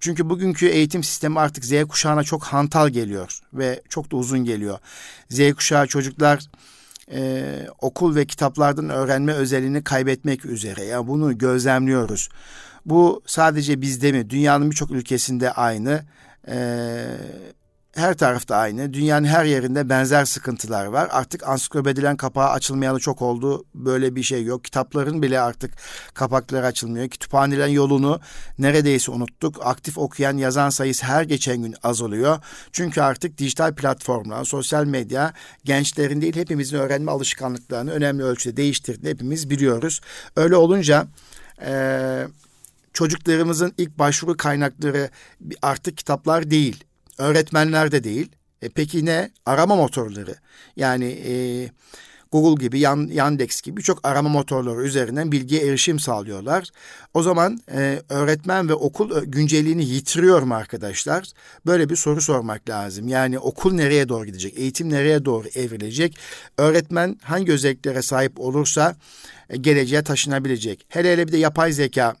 çünkü 0.00 0.30
bugünkü 0.30 0.66
eğitim 0.66 1.04
sistemi 1.04 1.40
artık 1.40 1.64
Z 1.64 1.84
kuşağına 1.84 2.22
çok 2.22 2.44
hantal 2.44 2.88
geliyor 2.88 3.40
ve 3.52 3.82
çok 3.88 4.12
da 4.12 4.16
uzun 4.16 4.44
geliyor. 4.44 4.78
Z 5.30 5.54
kuşağı 5.54 5.86
çocuklar 5.86 6.48
e, 7.12 7.66
okul 7.80 8.16
ve 8.16 8.26
kitaplardan 8.26 8.88
öğrenme 8.88 9.32
özelliğini 9.32 9.84
kaybetmek 9.84 10.44
üzere. 10.44 10.84
Ya 10.84 11.06
bunu 11.06 11.38
gözlemliyoruz. 11.38 12.28
Bu 12.86 13.22
sadece 13.26 13.80
bizde 13.80 14.12
mi? 14.12 14.30
Dünyanın 14.30 14.70
birçok 14.70 14.90
ülkesinde 14.90 15.52
aynı. 15.52 16.04
Ee, 16.48 17.06
her 17.96 18.14
tarafta 18.14 18.56
aynı. 18.56 18.92
Dünyanın 18.92 19.26
her 19.26 19.44
yerinde 19.44 19.88
benzer 19.88 20.24
sıkıntılar 20.24 20.86
var. 20.86 21.08
Artık 21.12 21.48
ansiklopedilen 21.48 22.16
kapağı 22.16 22.50
açılmayalı 22.50 23.00
çok 23.00 23.22
oldu. 23.22 23.64
Böyle 23.74 24.16
bir 24.16 24.22
şey 24.22 24.44
yok. 24.44 24.64
Kitapların 24.64 25.22
bile 25.22 25.40
artık 25.40 25.70
kapakları 26.14 26.66
açılmıyor. 26.66 27.08
Kütüphanelerin 27.08 27.72
yolunu 27.72 28.20
neredeyse 28.58 29.10
unuttuk. 29.10 29.66
Aktif 29.66 29.98
okuyan, 29.98 30.36
yazan 30.36 30.70
sayısı 30.70 31.06
her 31.06 31.24
geçen 31.24 31.62
gün 31.62 31.74
azalıyor. 31.82 32.38
Çünkü 32.72 33.00
artık 33.00 33.38
dijital 33.38 33.74
platformlar, 33.74 34.44
sosyal 34.44 34.84
medya 34.84 35.32
gençlerin 35.64 36.20
değil 36.20 36.36
hepimizin 36.36 36.76
öğrenme 36.76 37.10
alışkanlıklarını 37.10 37.90
önemli 37.90 38.22
ölçüde 38.22 38.56
değiştirdiğini 38.56 39.14
hepimiz 39.14 39.50
biliyoruz. 39.50 40.00
Öyle 40.36 40.56
olunca... 40.56 41.06
Ee, 41.62 42.26
çocuklarımızın 42.92 43.74
ilk 43.78 43.98
başvuru 43.98 44.36
kaynakları 44.36 45.10
artık 45.62 45.96
kitaplar 45.96 46.50
değil 46.50 46.84
öğretmenler 47.18 47.92
de 47.92 48.04
değil. 48.04 48.28
E 48.62 48.68
peki 48.68 49.04
ne? 49.04 49.30
Arama 49.46 49.76
motorları. 49.76 50.34
Yani 50.76 51.04
e, 51.04 51.34
Google 52.34 52.64
gibi, 52.64 52.78
Yan, 52.78 53.08
Yandex 53.12 53.60
gibi 53.60 53.76
birçok 53.76 54.08
arama 54.08 54.28
motorları 54.28 54.82
üzerinden 54.84 55.32
bilgiye 55.32 55.66
erişim 55.66 55.98
sağlıyorlar. 55.98 56.68
O 57.14 57.22
zaman 57.22 57.60
e, 57.72 58.02
öğretmen 58.08 58.68
ve 58.68 58.74
okul 58.74 59.24
güncelliğini 59.24 59.84
yitiriyor 59.84 60.42
mu 60.42 60.54
arkadaşlar? 60.54 61.28
Böyle 61.66 61.88
bir 61.88 61.96
soru 61.96 62.20
sormak 62.20 62.68
lazım. 62.68 63.08
Yani 63.08 63.38
okul 63.38 63.72
nereye 63.72 64.08
doğru 64.08 64.26
gidecek? 64.26 64.58
Eğitim 64.58 64.90
nereye 64.90 65.24
doğru 65.24 65.48
evrilecek? 65.54 66.18
Öğretmen 66.58 67.18
hangi 67.22 67.52
özelliklere 67.52 68.02
sahip 68.02 68.40
olursa 68.40 68.96
e, 69.50 69.56
geleceğe 69.56 70.02
taşınabilecek? 70.02 70.86
Hele 70.88 71.12
hele 71.12 71.28
bir 71.28 71.32
de 71.32 71.36
yapay 71.36 71.72
zeka 71.72 72.16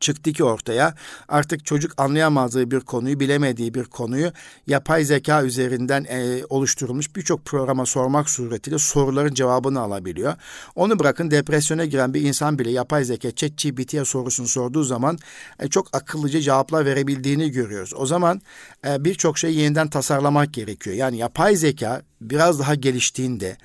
çıktı 0.00 0.32
ki 0.32 0.44
ortaya 0.44 0.94
artık 1.28 1.64
çocuk 1.64 1.92
anlayamadığı 1.96 2.70
bir 2.70 2.80
konuyu 2.80 3.20
bilemediği 3.20 3.74
bir 3.74 3.84
konuyu 3.84 4.32
yapay 4.66 5.04
zeka 5.04 5.44
üzerinden 5.44 6.04
e, 6.04 6.42
oluşturulmuş 6.48 7.16
birçok 7.16 7.44
programa 7.44 7.86
sormak 7.86 8.30
suretiyle 8.30 8.78
soruların 8.78 9.34
cevabını 9.34 9.80
alabiliyor. 9.80 10.34
Onu 10.74 10.98
bırakın 10.98 11.30
depresyona 11.30 11.84
giren 11.84 12.14
bir 12.14 12.20
insan 12.20 12.58
bile 12.58 12.70
yapay 12.70 13.04
zeka 13.04 13.30
ChatGPT'ye 13.30 14.04
sorusunu 14.04 14.46
sorduğu 14.46 14.84
zaman 14.84 15.18
e, 15.60 15.68
çok 15.68 15.96
akıllıca 15.96 16.40
cevaplar 16.40 16.84
verebildiğini 16.84 17.50
görüyoruz. 17.50 17.92
O 17.96 18.06
zaman 18.06 18.40
e, 18.86 19.04
birçok 19.04 19.38
şey 19.38 19.54
yeniden 19.54 19.88
tasarlamak 19.90 20.54
gerekiyor. 20.54 20.96
Yani 20.96 21.16
yapay 21.16 21.56
zeka 21.56 22.02
biraz 22.20 22.58
daha 22.58 22.74
geliştiğinde 22.74 23.56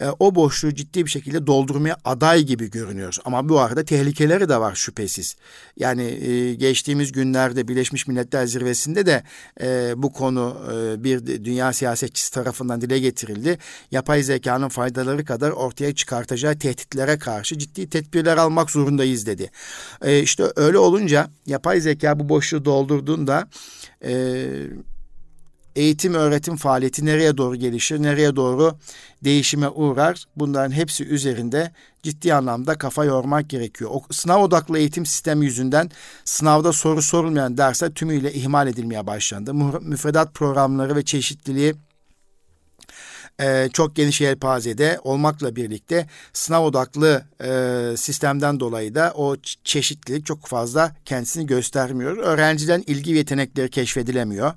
e, 0.00 0.06
o 0.18 0.34
boşluğu 0.34 0.74
ciddi 0.74 1.04
bir 1.04 1.10
şekilde 1.10 1.46
doldurmaya 1.46 1.96
aday 2.04 2.42
gibi 2.42 2.70
görünüyoruz. 2.70 3.18
Ama 3.24 3.48
bu 3.48 3.60
arada 3.60 3.84
tehlikeleri 3.84 4.48
de 4.48 4.60
var 4.60 4.74
şüphesiz. 4.74 5.36
Yani 5.76 6.02
e, 6.02 6.54
geçtiğimiz 6.54 7.12
günlerde 7.12 7.68
Birleşmiş 7.68 8.06
Milletler 8.06 8.46
Zirvesi'nde 8.46 9.06
de 9.06 9.22
e, 9.60 9.92
bu 9.96 10.12
konu 10.12 10.56
e, 10.72 11.04
bir 11.04 11.26
dünya 11.26 11.72
siyasetçisi 11.72 12.32
tarafından 12.32 12.80
dile 12.80 12.98
getirildi. 12.98 13.58
Yapay 13.90 14.22
zekanın 14.22 14.68
faydaları 14.68 15.24
kadar 15.24 15.50
ortaya 15.50 15.94
çıkartacağı 15.94 16.58
tehditlere 16.58 17.18
karşı 17.18 17.58
ciddi 17.58 17.88
tedbirler 17.88 18.36
almak 18.36 18.70
zorundayız 18.70 19.26
dedi. 19.26 19.50
E, 20.02 20.20
işte 20.20 20.44
öyle 20.56 20.78
olunca 20.78 21.30
yapay 21.46 21.80
zeka 21.80 22.18
bu 22.18 22.28
boşluğu 22.28 22.64
doldurduğunda... 22.64 23.48
E, 24.04 24.44
eğitim 25.76 26.14
öğretim 26.14 26.56
faaliyeti 26.56 27.06
nereye 27.06 27.36
doğru 27.36 27.56
gelişir, 27.56 28.02
nereye 28.02 28.36
doğru 28.36 28.78
değişime 29.24 29.68
uğrar. 29.68 30.24
Bunların 30.36 30.72
hepsi 30.72 31.04
üzerinde 31.04 31.72
ciddi 32.02 32.34
anlamda 32.34 32.78
kafa 32.78 33.04
yormak 33.04 33.50
gerekiyor. 33.50 33.90
O, 33.94 34.02
sınav 34.10 34.42
odaklı 34.42 34.78
eğitim 34.78 35.06
sistemi 35.06 35.44
yüzünden 35.44 35.90
sınavda 36.24 36.72
soru 36.72 37.02
sorulmayan 37.02 37.56
dersler 37.56 37.90
tümüyle 37.90 38.32
ihmal 38.32 38.68
edilmeye 38.68 39.06
başlandı. 39.06 39.54
Müfredat 39.80 40.34
programları 40.34 40.96
ve 40.96 41.04
çeşitliliği 41.04 41.74
e, 43.40 43.68
çok 43.72 43.96
geniş 43.96 44.20
yelpazede 44.20 45.00
olmakla 45.04 45.56
birlikte 45.56 46.06
sınav 46.32 46.64
odaklı 46.64 47.24
e, 47.44 47.96
sistemden 47.96 48.60
dolayı 48.60 48.94
da 48.94 49.12
o 49.16 49.36
çeşitlilik 49.64 50.26
çok 50.26 50.46
fazla 50.46 50.92
kendisini 51.04 51.46
göstermiyor. 51.46 52.16
Öğrenciden 52.16 52.84
ilgi 52.86 53.14
ve 53.14 53.18
yetenekleri 53.18 53.70
keşfedilemiyor. 53.70 54.52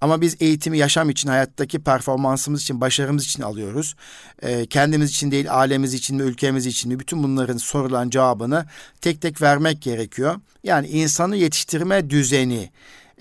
Ama 0.00 0.20
biz 0.20 0.36
eğitimi 0.40 0.78
yaşam 0.78 1.10
için, 1.10 1.28
hayattaki 1.28 1.78
performansımız 1.78 2.62
için, 2.62 2.80
başarımız 2.80 3.24
için 3.24 3.42
alıyoruz. 3.42 3.94
E, 4.42 4.66
kendimiz 4.66 5.10
için 5.10 5.30
değil, 5.30 5.46
ailemiz 5.50 5.94
için 5.94 6.16
mi, 6.16 6.22
ülkemiz 6.22 6.66
için 6.66 6.92
mi 6.92 7.00
bütün 7.00 7.22
bunların 7.22 7.56
sorulan 7.56 8.10
cevabını 8.10 8.66
tek 9.00 9.20
tek 9.20 9.42
vermek 9.42 9.82
gerekiyor. 9.82 10.36
Yani 10.64 10.86
insanı 10.88 11.36
yetiştirme 11.36 12.10
düzeni, 12.10 12.70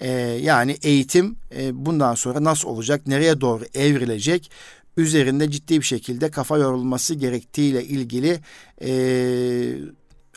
ee, 0.02 0.10
yani 0.42 0.78
eğitim 0.84 1.36
e, 1.58 1.86
bundan 1.86 2.16
sonra 2.16 2.44
nasıl 2.44 2.70
olacak, 2.70 3.08
nereye 3.08 3.42
doğru 3.42 3.64
evrilecek? 3.74 4.52
Üzerinde 5.02 5.52
ciddi 5.52 5.80
bir 5.80 5.86
şekilde 5.86 6.32
kafa 6.32 6.58
yorulması 6.58 7.16
gerektiğiyle 7.16 7.86
ilgili 7.86 8.40
e, 8.82 8.92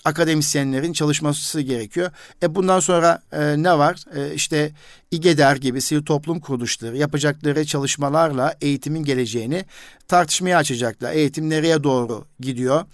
akademisyenlerin 0.05 0.93
çalışması 0.93 1.61
gerekiyor. 1.61 2.11
E 2.43 2.55
bundan 2.55 2.81
sonra 2.81 3.23
e, 3.33 3.63
ne 3.63 3.79
var? 3.79 4.05
E, 4.17 4.35
işte 4.35 4.73
İGEDER 5.11 5.57
gibi 5.57 5.81
sivil 5.81 6.05
toplum 6.05 6.41
kuruluşları 6.41 6.97
yapacakları 6.97 7.65
çalışmalarla 7.65 8.55
eğitimin 8.61 9.05
geleceğini 9.05 9.65
tartışmaya 10.09 10.59
açacaklar. 10.59 11.13
Eğitim 11.13 11.51
nereye 11.51 11.85
doğru 11.85 12.25
gidiyor? 12.41 12.85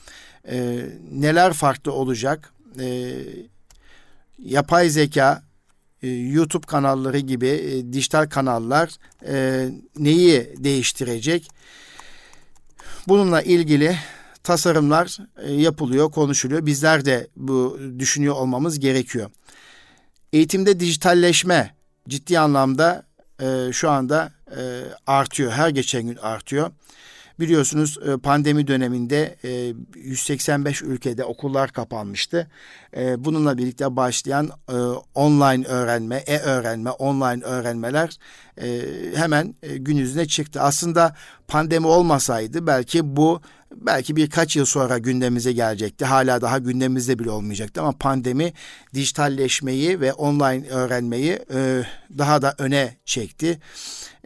E, 0.48 0.86
neler 1.12 1.52
farklı 1.52 1.92
olacak? 1.92 2.52
E, 2.80 3.12
yapay 4.38 4.88
zeka, 4.88 5.42
e, 6.02 6.08
YouTube 6.08 6.66
kanalları 6.66 7.18
gibi 7.18 7.46
e, 7.46 7.92
dijital 7.92 8.28
kanallar 8.28 8.90
e, 9.26 9.68
neyi 9.98 10.54
değiştirecek? 10.56 11.48
Bununla 13.08 13.42
ilgili 13.42 13.96
tasarımlar 14.42 15.18
yapılıyor, 15.48 16.10
konuşuluyor. 16.10 16.66
Bizler 16.66 17.04
de 17.04 17.28
bu 17.36 17.80
düşünüyor 17.98 18.34
olmamız 18.34 18.80
gerekiyor. 18.80 19.30
Eğitimde 20.32 20.80
dijitalleşme 20.80 21.74
ciddi 22.08 22.38
anlamda 22.38 23.06
şu 23.72 23.90
anda 23.90 24.32
artıyor. 25.06 25.52
Her 25.52 25.68
geçen 25.68 26.02
gün 26.02 26.16
artıyor. 26.16 26.70
Biliyorsunuz 27.40 27.98
e, 28.06 28.16
pandemi 28.16 28.66
döneminde 28.66 29.36
185 29.94 30.82
e, 30.82 30.86
ülkede 30.86 31.24
okullar 31.24 31.72
kapanmıştı. 31.72 32.50
E, 32.96 33.24
bununla 33.24 33.58
birlikte 33.58 33.96
başlayan 33.96 34.50
online 35.14 35.66
öğrenme, 35.66 36.16
e-öğrenme, 36.16 36.90
online 36.90 37.44
öğrenmeler 37.44 38.18
hemen 39.14 39.54
gün 39.76 39.96
yüzüne 39.96 40.26
çıktı. 40.26 40.60
Aslında 40.60 41.16
pandemi 41.48 41.86
olmasaydı 41.86 42.66
belki 42.66 43.16
bu 43.16 43.40
belki 43.76 44.16
birkaç 44.16 44.56
yıl 44.56 44.64
sonra 44.64 44.98
gündemimize 44.98 45.52
gelecekti. 45.52 46.04
Hala 46.04 46.40
daha 46.40 46.58
gündemimizde 46.58 47.18
bile 47.18 47.30
olmayacaktı 47.30 47.80
ama 47.80 47.92
pandemi 47.92 48.52
dijitalleşmeyi 48.94 50.00
ve 50.00 50.12
online 50.12 50.68
öğrenmeyi 50.68 51.38
daha 52.18 52.42
da 52.42 52.54
öne 52.58 52.96
çekti. 53.04 53.60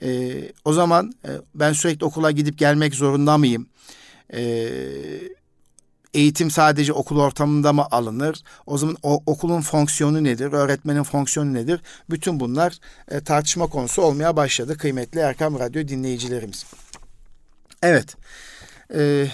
E, 0.03 0.33
o 0.65 0.73
zaman 0.73 1.13
e, 1.25 1.31
ben 1.55 1.73
sürekli 1.73 2.05
okula 2.05 2.31
gidip 2.31 2.59
gelmek 2.59 2.95
zorunda 2.95 3.39
mıyım? 3.39 3.67
E, 4.35 4.69
eğitim 6.15 6.51
sadece 6.51 6.93
okul 6.93 7.21
ortamında 7.21 7.73
mı 7.73 7.87
alınır? 7.91 8.43
O 8.67 8.79
zaman 8.79 8.97
o, 9.03 9.23
okulun 9.27 9.61
fonksiyonu 9.61 10.25
nedir? 10.25 10.53
Öğretmenin 10.53 11.03
fonksiyonu 11.03 11.55
nedir? 11.55 11.81
Bütün 12.11 12.41
bunlar 12.41 12.79
e, 13.11 13.21
tartışma 13.21 13.67
konusu 13.67 14.03
olmaya 14.03 14.37
başladı 14.37 14.79
kıymetli 14.79 15.21
Erkam 15.21 15.59
Radyo 15.59 15.89
dinleyicilerimiz. 15.89 16.65
Evet. 17.83 18.17
E, 18.95 19.27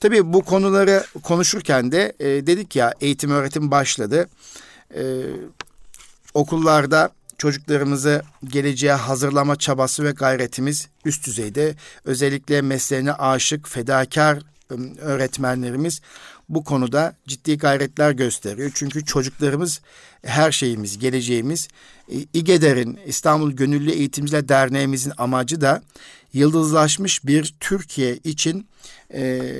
tabii 0.00 0.32
bu 0.32 0.42
konuları 0.42 1.04
konuşurken 1.22 1.92
de 1.92 2.12
e, 2.20 2.26
dedik 2.26 2.76
ya 2.76 2.94
eğitim 3.00 3.30
öğretim 3.30 3.70
başladı. 3.70 4.28
E, 4.94 5.02
okullarda 6.34 7.10
çocuklarımızı 7.38 8.22
geleceğe 8.44 8.92
hazırlama 8.92 9.56
çabası 9.56 10.04
ve 10.04 10.10
gayretimiz 10.10 10.88
üst 11.04 11.26
düzeyde. 11.26 11.74
Özellikle 12.04 12.62
mesleğine 12.62 13.12
aşık, 13.12 13.68
fedakar 13.68 14.38
öğretmenlerimiz 15.00 16.00
bu 16.48 16.64
konuda 16.64 17.14
ciddi 17.26 17.58
gayretler 17.58 18.10
gösteriyor. 18.10 18.70
Çünkü 18.74 19.04
çocuklarımız 19.04 19.80
her 20.24 20.52
şeyimiz, 20.52 20.98
geleceğimiz. 20.98 21.68
İGEDER'in 22.32 22.98
İstanbul 23.06 23.52
Gönüllü 23.52 23.90
Eğitimciler 23.90 24.48
Derneğimizin 24.48 25.12
amacı 25.18 25.60
da 25.60 25.82
yıldızlaşmış 26.36 27.26
bir 27.26 27.54
Türkiye 27.60 28.16
için 28.16 28.68
e, 29.14 29.52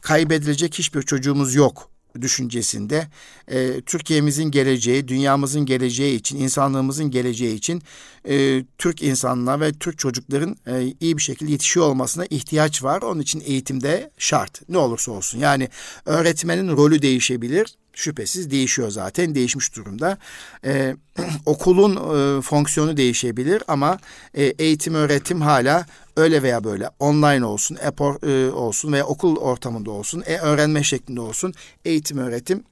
kaybedilecek 0.00 0.74
hiçbir 0.78 1.02
çocuğumuz 1.02 1.54
yok 1.54 1.92
düşüncesinde 2.20 3.08
e, 3.48 3.80
Türkiye'mizin 3.80 4.50
geleceği, 4.50 5.08
dünyamızın 5.08 5.66
geleceği 5.66 6.16
için, 6.16 6.38
insanlığımızın 6.38 7.10
geleceği 7.10 7.54
için 7.54 7.82
e, 8.28 8.64
Türk 8.78 9.02
insanına 9.02 9.60
ve 9.60 9.72
Türk 9.72 9.98
çocukların 9.98 10.56
e, 10.66 10.94
iyi 11.00 11.16
bir 11.16 11.22
şekilde 11.22 11.50
yetişiyor 11.50 11.86
olmasına 11.86 12.26
ihtiyaç 12.30 12.82
var. 12.82 13.02
Onun 13.02 13.20
için 13.20 13.42
eğitimde 13.46 14.10
şart 14.18 14.68
ne 14.68 14.78
olursa 14.78 15.12
olsun. 15.12 15.38
Yani 15.38 15.68
öğretmenin 16.06 16.76
rolü 16.76 17.02
değişebilir 17.02 17.74
şüphesiz 17.94 18.50
değişiyor 18.50 18.90
zaten 18.90 19.34
değişmiş 19.34 19.76
durumda. 19.76 20.18
Ee, 20.64 20.96
okulun 21.46 21.96
e, 21.96 22.42
fonksiyonu 22.42 22.96
değişebilir 22.96 23.62
ama 23.68 23.98
e, 24.34 24.44
eğitim 24.44 24.94
öğretim 24.94 25.40
hala 25.40 25.86
öyle 26.16 26.42
veya 26.42 26.64
böyle 26.64 26.88
online 26.98 27.44
olsun, 27.44 27.76
e, 27.76 28.30
e 28.30 28.50
olsun 28.50 28.92
veya 28.92 29.06
okul 29.06 29.36
ortamında 29.36 29.90
olsun, 29.90 30.22
e 30.26 30.38
öğrenme 30.38 30.82
şeklinde 30.82 31.20
olsun 31.20 31.54
eğitim 31.84 32.18
öğretim 32.18 32.64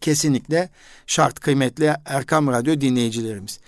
kesinlikle 0.00 0.68
şart 1.06 1.40
kıymetli 1.40 1.94
Erkam 2.06 2.48
Radyo 2.48 2.80
dinleyicilerimiz. 2.80 3.58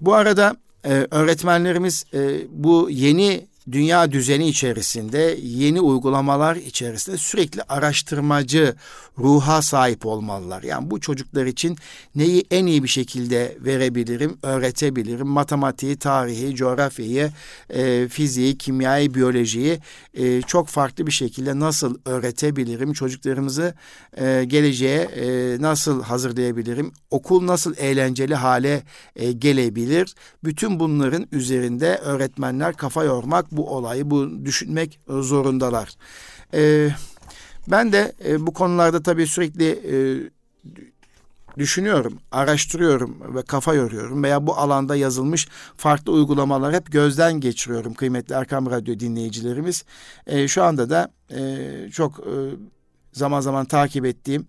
Bu 0.00 0.14
arada 0.14 0.56
e, 0.84 1.06
öğretmenlerimiz 1.10 2.04
e, 2.14 2.40
bu 2.50 2.90
yeni 2.90 3.46
dünya 3.72 4.12
düzeni 4.12 4.48
içerisinde 4.48 5.38
yeni 5.42 5.80
uygulamalar 5.80 6.56
içerisinde 6.56 7.16
sürekli 7.16 7.62
araştırmacı 7.62 8.74
ruha 9.18 9.62
sahip 9.62 10.06
olmalılar. 10.06 10.62
Yani 10.62 10.90
bu 10.90 11.00
çocuklar 11.00 11.46
için 11.46 11.76
neyi 12.14 12.44
en 12.50 12.66
iyi 12.66 12.82
bir 12.82 12.88
şekilde 12.88 13.56
verebilirim, 13.60 14.38
öğretebilirim. 14.42 15.26
Matematiği, 15.26 15.96
tarihi, 15.96 16.54
coğrafyayı, 16.54 17.30
e, 17.70 18.08
fiziği, 18.08 18.58
kimyayı, 18.58 19.14
biyolojiyi 19.14 19.78
e, 20.14 20.42
çok 20.42 20.68
farklı 20.68 21.06
bir 21.06 21.12
şekilde 21.12 21.58
nasıl 21.58 21.98
öğretebilirim? 22.04 22.92
Çocuklarımızı 22.92 23.74
e, 24.16 24.44
geleceğe 24.44 25.00
e, 25.02 25.56
nasıl 25.62 26.02
hazırlayabilirim? 26.02 26.92
Okul 27.10 27.46
nasıl 27.46 27.74
eğlenceli 27.76 28.34
hale 28.34 28.82
e, 29.16 29.32
gelebilir? 29.32 30.14
Bütün 30.44 30.80
bunların 30.80 31.26
üzerinde 31.32 31.96
öğretmenler 31.96 32.76
kafa 32.76 33.04
yormak, 33.04 33.52
bu 33.52 33.70
olayı, 33.70 34.10
bu 34.10 34.44
düşünmek 34.44 35.00
zorundalar. 35.08 35.88
Evet 36.52 37.11
ben 37.68 37.92
de 37.92 38.12
e, 38.24 38.46
bu 38.46 38.52
konularda 38.52 39.02
tabii 39.02 39.26
sürekli 39.26 39.68
e, 39.70 39.94
düşünüyorum, 41.58 42.18
araştırıyorum 42.32 43.34
ve 43.34 43.42
kafa 43.42 43.74
yoruyorum 43.74 44.22
veya 44.22 44.46
bu 44.46 44.56
alanda 44.56 44.96
yazılmış 44.96 45.48
farklı 45.76 46.12
uygulamalar 46.12 46.74
hep 46.74 46.92
gözden 46.92 47.32
geçiriyorum 47.40 47.94
kıymetli 47.94 48.34
Erkam 48.34 48.70
Radyo 48.70 49.00
dinleyicilerimiz. 49.00 49.84
E, 50.26 50.48
şu 50.48 50.62
anda 50.64 50.90
da 50.90 51.10
e, 51.30 51.90
çok 51.90 52.18
e, 52.20 52.32
zaman 53.12 53.40
zaman 53.40 53.64
takip 53.64 54.04
ettiğim 54.04 54.46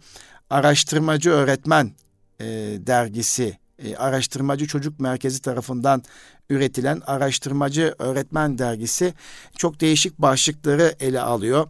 Araştırmacı 0.49 1.29
Öğretmen 1.29 1.91
e, 2.39 2.45
dergisi, 2.87 3.57
e, 3.79 3.95
Araştırmacı 3.95 4.67
Çocuk 4.67 4.99
Merkezi 4.99 5.41
tarafından 5.41 6.03
üretilen 6.49 7.01
Araştırmacı 7.05 7.95
Öğretmen 7.99 8.57
dergisi 8.57 9.13
çok 9.57 9.81
değişik 9.81 10.17
başlıkları 10.17 10.95
ele 10.99 11.21
alıyor 11.21 11.67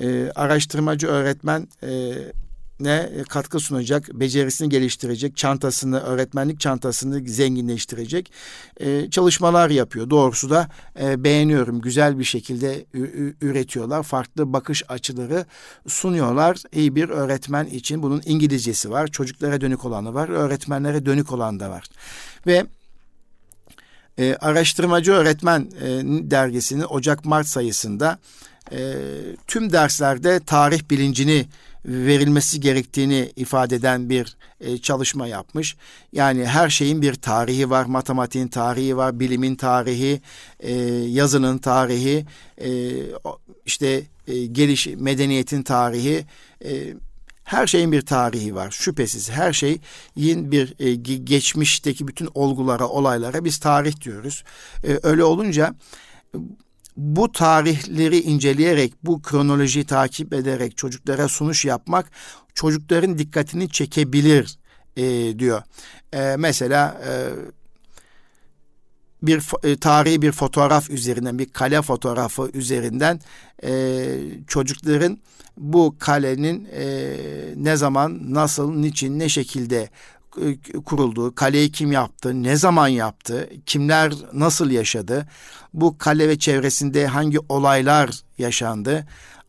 e, 0.00 0.30
araştırmacı 0.34 1.06
öğretmen 1.06 1.68
e, 1.82 2.12
ne 2.80 3.10
katkı 3.28 3.60
sunacak, 3.60 4.08
becerisini 4.14 4.68
geliştirecek, 4.68 5.36
çantasını, 5.36 6.00
öğretmenlik 6.00 6.60
çantasını 6.60 7.28
zenginleştirecek 7.28 8.32
e, 8.80 9.10
çalışmalar 9.10 9.70
yapıyor. 9.70 10.10
Doğrusu 10.10 10.50
da 10.50 10.68
e, 11.00 11.24
beğeniyorum. 11.24 11.80
Güzel 11.80 12.18
bir 12.18 12.24
şekilde 12.24 12.84
üretiyorlar. 13.40 14.02
Farklı 14.02 14.52
bakış 14.52 14.82
açıları 14.88 15.46
sunuyorlar. 15.88 16.56
İyi 16.72 16.96
bir 16.96 17.08
öğretmen 17.08 17.66
için 17.66 18.02
bunun 18.02 18.22
İngilizcesi 18.24 18.90
var. 18.90 19.06
Çocuklara 19.06 19.60
dönük 19.60 19.84
olanı 19.84 20.14
var. 20.14 20.28
Öğretmenlere 20.28 21.06
dönük 21.06 21.32
olan 21.32 21.60
da 21.60 21.70
var. 21.70 21.84
Ve 22.46 22.66
e, 24.18 24.36
Araştırmacı 24.40 25.12
Öğretmen 25.12 25.60
e, 25.60 25.86
dergisinin 26.30 26.84
Ocak-Mart 26.88 27.46
sayısında 27.46 28.18
e, 28.72 28.94
tüm 29.46 29.72
derslerde 29.72 30.40
tarih 30.40 30.90
bilincini 30.90 31.46
verilmesi 31.84 32.60
gerektiğini 32.60 33.32
ifade 33.36 33.76
eden 33.76 34.10
bir 34.10 34.36
e, 34.60 34.78
çalışma 34.78 35.26
yapmış. 35.26 35.76
Yani 36.12 36.46
her 36.46 36.68
şeyin 36.68 37.02
bir 37.02 37.14
tarihi 37.14 37.70
var, 37.70 37.84
matematiğin 37.84 38.48
tarihi 38.48 38.96
var, 38.96 39.20
bilimin 39.20 39.56
tarihi, 39.56 40.20
e, 40.60 40.72
yazının 40.94 41.58
tarihi, 41.58 42.26
e, 42.60 42.70
işte 43.66 44.02
e, 44.28 44.46
geliş 44.46 44.86
medeniyetin 44.86 45.62
tarihi. 45.62 46.26
E, 46.64 46.94
her 47.44 47.66
şeyin 47.66 47.92
bir 47.92 48.02
tarihi 48.02 48.54
var 48.54 48.70
şüphesiz. 48.70 49.30
Her 49.30 49.52
şeyin 49.52 50.52
bir 50.52 50.74
e, 50.78 50.94
geçmişteki 51.16 52.08
bütün 52.08 52.28
olgulara, 52.34 52.88
olaylara 52.88 53.44
biz 53.44 53.58
tarih 53.58 54.00
diyoruz. 54.00 54.44
E, 54.84 54.98
öyle 55.02 55.24
olunca 55.24 55.74
bu 56.96 57.32
tarihleri 57.32 58.20
inceleyerek, 58.20 58.94
bu 59.02 59.22
kronolojiyi 59.22 59.84
takip 59.84 60.32
ederek 60.32 60.76
çocuklara 60.76 61.28
sunuş 61.28 61.64
yapmak 61.64 62.10
çocukların 62.54 63.18
dikkatini 63.18 63.68
çekebilir 63.68 64.58
e, 64.96 65.38
diyor. 65.38 65.62
E, 66.12 66.36
mesela 66.38 67.00
e, 67.08 67.12
bir 69.22 69.42
e, 69.62 69.76
tarihi 69.76 70.22
bir 70.22 70.32
fotoğraf 70.32 70.90
üzerinden, 70.90 71.38
bir 71.38 71.48
kale 71.48 71.82
fotoğrafı 71.82 72.50
üzerinden 72.54 73.20
e, 73.64 74.04
çocukların 74.48 75.18
bu 75.56 75.96
kalenin 75.98 76.68
e, 76.72 77.16
ne 77.56 77.76
zaman, 77.76 78.34
nasıl, 78.34 78.74
niçin, 78.74 79.18
ne 79.18 79.28
şekilde 79.28 79.88
e, 80.42 80.72
kurulduğu, 80.80 81.34
kaleyi 81.34 81.72
kim 81.72 81.92
yaptı, 81.92 82.42
ne 82.42 82.56
zaman 82.56 82.88
yaptı, 82.88 83.50
kimler 83.66 84.12
nasıl 84.32 84.70
yaşadı, 84.70 85.26
bu 85.74 85.98
kale 85.98 86.28
ve 86.28 86.38
çevresinde 86.38 87.06
hangi 87.06 87.38
olaylar 87.48 88.10
yaşandı, 88.38 89.06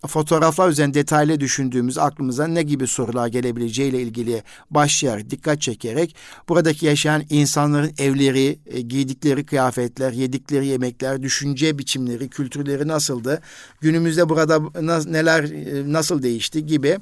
fotoğraflar 0.08 0.70
üzerine 0.70 0.94
detaylı 0.94 1.40
düşündüğümüz 1.40 1.98
aklımıza 1.98 2.48
ne 2.48 2.64
gibi 2.64 2.88
sorular 2.88 3.28
gelebileceğiyle 3.28 4.02
ilgili 4.02 4.44
başlayarak, 4.72 5.30
dikkat 5.30 5.62
çekerek 5.62 6.16
buradaki 6.50 6.86
yaşayan 6.86 7.24
insanların 7.30 7.92
evleri, 7.98 8.60
e, 8.66 8.82
giydikleri 8.82 9.46
kıyafetler, 9.46 10.12
yedikleri 10.12 10.68
yemekler, 10.68 11.24
düşünce 11.24 11.80
biçimleri, 11.80 12.30
kültürleri 12.30 12.88
nasıldı, 12.88 13.42
günümüzde 13.82 14.30
burada 14.30 14.60
neler 15.06 15.44
e, 15.44 15.94
nasıl 15.94 16.24
değişti 16.24 16.66
gibi 16.66 16.98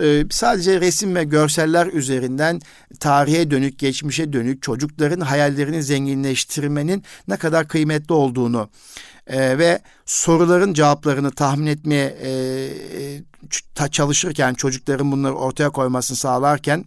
e, 0.00 0.24
sadece 0.30 0.80
resim 0.80 1.14
ve 1.14 1.24
görseller 1.24 1.86
üzerinden 1.86 2.60
tarihe 3.00 3.50
dönük, 3.50 3.78
geçmişe 3.78 4.32
dönük 4.32 4.62
çocukların 4.62 5.20
hayallerini 5.20 5.82
zenginleştirmenin 5.82 7.02
ne 7.28 7.36
kadar 7.36 7.68
kıymetli 7.68 8.14
olduğunu 8.14 8.70
e, 9.26 9.58
ve 9.58 9.82
soruların 10.06 10.74
cevaplarını 10.74 11.30
tahmin 11.30 11.66
etmeye 11.66 12.18
e, 13.76 13.90
çalışırken 13.90 14.54
çocukların 14.54 15.12
bunları 15.12 15.34
ortaya 15.34 15.70
koymasını 15.70 16.16
sağlarken 16.16 16.84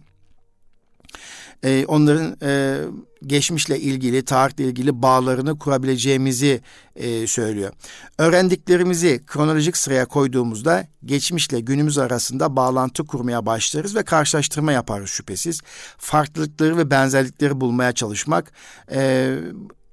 onların 1.86 2.36
geçmişle 3.26 3.80
ilgili, 3.80 4.24
tarihle 4.24 4.64
ilgili 4.64 5.02
bağlarını 5.02 5.58
kurabileceğimizi 5.58 6.60
e, 6.96 7.26
söylüyor. 7.26 7.72
Öğrendiklerimizi 8.18 9.20
kronolojik 9.26 9.76
sıraya 9.76 10.06
koyduğumuzda 10.06 10.86
geçmişle 11.04 11.60
günümüz 11.60 11.98
arasında 11.98 12.56
bağlantı 12.56 13.06
kurmaya 13.06 13.46
başlarız 13.46 13.96
ve 13.96 14.02
karşılaştırma 14.02 14.72
yaparız 14.72 15.10
şüphesiz. 15.10 15.60
Farklılıkları 15.98 16.76
ve 16.76 16.90
benzerlikleri 16.90 17.60
bulmaya 17.60 17.92
çalışmak 17.92 18.52
e, 18.92 19.36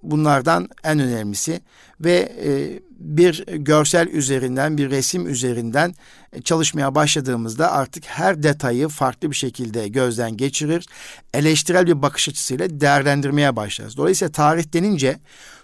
bunlardan 0.04 0.70
en 0.84 1.00
önemlisi 1.00 1.62
ve 2.02 2.36
e, 2.46 2.80
bir 3.00 3.46
görsel 3.48 4.08
üzerinden 4.08 4.78
bir 4.78 4.90
resim 4.90 5.28
üzerinden 5.28 5.96
e, 6.34 6.42
çalışmaya 6.42 6.96
başladığımızda 6.96 7.72
artık 7.72 8.06
her 8.06 8.44
detayı 8.44 8.88
farklı 8.88 9.32
bir 9.32 9.36
şekilde 9.36 9.88
gözden 9.88 10.38
geçirir. 10.38 10.86
Eleştirel 11.34 11.88
bir 11.88 12.02
bakış 12.02 12.30
açısıyla 12.30 12.80
değerlendirmeye 12.80 13.56
başlarız. 13.56 13.98
Dolayısıyla 13.98 14.32
tarih 14.32 14.74
denince 14.74 15.20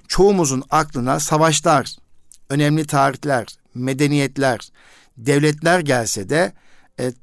çoğumuzun 0.08 0.64
aklına 0.70 1.20
savaşlar, 1.20 1.96
önemli 2.50 2.88
tarihler, 2.88 3.46
medeniyetler, 3.76 4.60
devletler 5.18 5.80
gelse 5.80 6.30
de 6.30 6.54
e, 7.00 7.14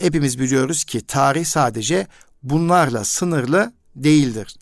hepimiz 0.00 0.38
biliyoruz 0.38 0.84
ki 0.84 1.06
tarih 1.06 1.44
sadece 1.44 2.06
bunlarla 2.42 3.04
sınırlı 3.04 3.72
değildir. 3.96 4.57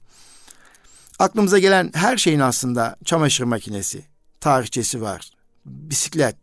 Aklımıza 1.18 1.58
gelen 1.58 1.90
her 1.94 2.16
şeyin 2.16 2.40
aslında 2.40 2.96
çamaşır 3.04 3.44
makinesi, 3.44 4.04
tarihçesi 4.40 5.02
var. 5.02 5.30
Bisiklet, 5.64 6.36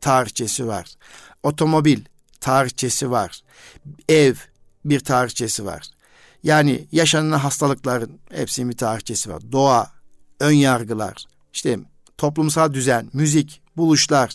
tarihçesi 0.00 0.66
var. 0.66 0.86
Otomobil, 1.42 2.00
tarihçesi 2.40 3.10
var. 3.10 3.40
Ev, 4.08 4.34
bir 4.84 5.00
tarihçesi 5.00 5.64
var. 5.64 5.86
Yani 6.42 6.86
yaşanan 6.92 7.38
hastalıkların 7.38 8.20
hepsinin 8.32 8.70
bir 8.70 8.76
tarihçesi 8.76 9.30
var. 9.30 9.42
Doğa, 9.52 9.90
ön 10.40 10.52
yargılar, 10.52 11.24
işte 11.52 11.78
toplumsal 12.18 12.74
düzen, 12.74 13.10
müzik, 13.12 13.62
buluşlar, 13.76 14.30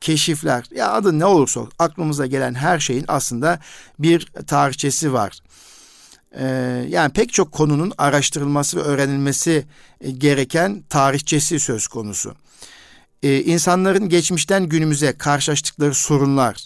keşifler 0.00 0.64
ya 0.70 0.92
adı 0.92 1.18
ne 1.18 1.24
olursa 1.24 1.60
aklımıza 1.78 2.26
gelen 2.26 2.54
her 2.54 2.78
şeyin 2.78 3.04
aslında 3.08 3.58
bir 3.98 4.32
tarihçesi 4.46 5.12
var. 5.12 5.40
Ee, 6.32 6.44
yani 6.88 7.12
pek 7.12 7.32
çok 7.32 7.52
konunun 7.52 7.92
araştırılması 7.98 8.76
ve 8.76 8.80
öğrenilmesi 8.80 9.64
e, 10.00 10.10
gereken 10.10 10.82
tarihçesi 10.88 11.60
söz 11.60 11.86
konusu. 11.86 12.34
Ee, 13.22 13.42
insanların 13.42 14.08
geçmişten 14.08 14.68
günümüze 14.68 15.12
karşılaştıkları 15.12 15.94
sorunlar, 15.94 16.64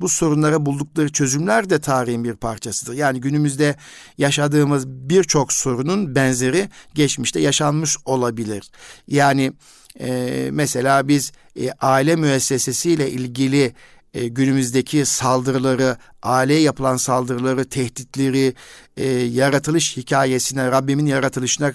bu 0.00 0.08
sorunlara 0.08 0.66
buldukları 0.66 1.12
çözümler 1.12 1.70
de 1.70 1.80
tarihin 1.80 2.24
bir 2.24 2.34
parçasıdır. 2.34 2.94
Yani 2.94 3.20
günümüzde 3.20 3.76
yaşadığımız 4.18 4.88
birçok 4.88 5.52
sorunun 5.52 6.14
benzeri 6.14 6.68
geçmişte 6.94 7.40
yaşanmış 7.40 7.96
olabilir. 8.04 8.70
Yani 9.08 9.52
e, 10.00 10.48
mesela 10.52 11.08
biz 11.08 11.32
e, 11.60 11.70
aile 11.80 12.16
müessesesiyle 12.16 13.10
ilgili 13.10 13.74
e, 14.14 14.28
günümüzdeki 14.28 15.06
saldırıları, 15.06 15.96
aileye 16.22 16.60
yapılan 16.60 16.96
saldırıları, 16.96 17.64
tehditleri, 17.64 18.54
e, 18.96 19.08
yaratılış 19.12 19.96
hikayesine, 19.96 20.70
Rabbimin 20.70 21.06
yaratılışına 21.06 21.72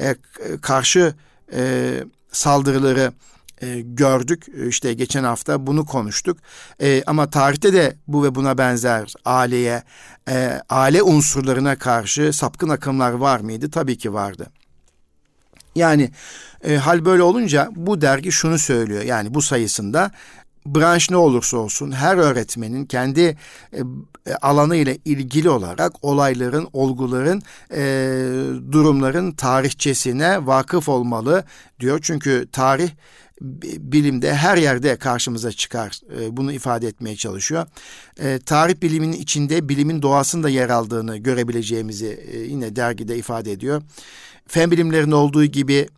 e, 0.00 0.16
karşı 0.62 1.14
e, 1.52 1.90
saldırıları 2.32 3.12
e, 3.62 3.80
gördük. 3.80 4.46
İşte 4.68 4.94
geçen 4.94 5.24
hafta 5.24 5.66
bunu 5.66 5.86
konuştuk. 5.86 6.38
E, 6.82 7.02
ama 7.06 7.30
tarihte 7.30 7.72
de 7.72 7.96
bu 8.08 8.24
ve 8.24 8.34
buna 8.34 8.58
benzer 8.58 9.14
aileye, 9.24 9.82
e, 10.28 10.60
aile 10.68 11.02
unsurlarına 11.02 11.78
karşı 11.78 12.32
sapkın 12.32 12.68
akımlar 12.68 13.12
var 13.12 13.40
mıydı? 13.40 13.70
Tabii 13.70 13.98
ki 13.98 14.12
vardı. 14.12 14.46
Yani 15.74 16.10
e, 16.64 16.76
hal 16.76 17.04
böyle 17.04 17.22
olunca 17.22 17.68
bu 17.76 18.00
dergi 18.00 18.32
şunu 18.32 18.58
söylüyor. 18.58 19.02
Yani 19.02 19.34
bu 19.34 19.42
sayısında 19.42 20.10
branş 20.66 21.10
ne 21.10 21.16
olursa 21.16 21.56
olsun 21.56 21.92
her 21.92 22.16
öğretmenin 22.16 22.86
kendi 22.86 23.20
e, 23.20 23.36
e, 24.26 24.34
alanı 24.42 24.76
ile 24.76 24.98
ilgili 25.04 25.50
olarak 25.50 26.04
olayların, 26.04 26.68
olguların, 26.72 27.42
e, 27.74 27.82
durumların 28.72 29.32
tarihçesine 29.32 30.46
vakıf 30.46 30.88
olmalı 30.88 31.44
diyor. 31.80 31.98
Çünkü 32.02 32.48
tarih 32.52 32.90
bilimde 33.78 34.34
her 34.34 34.56
yerde 34.56 34.96
karşımıza 34.96 35.52
çıkar. 35.52 36.00
E, 36.20 36.36
bunu 36.36 36.52
ifade 36.52 36.86
etmeye 36.86 37.16
çalışıyor. 37.16 37.66
E, 38.20 38.38
tarih 38.46 38.82
biliminin 38.82 39.12
içinde 39.12 39.68
bilimin 39.68 40.02
doğasında 40.02 40.48
yer 40.48 40.70
aldığını 40.70 41.16
görebileceğimizi 41.16 42.20
e, 42.32 42.38
yine 42.38 42.76
dergide 42.76 43.16
ifade 43.16 43.52
ediyor. 43.52 43.82
Fen 44.46 44.70
bilimlerinin 44.70 45.12
olduğu 45.12 45.44
gibi 45.44 45.88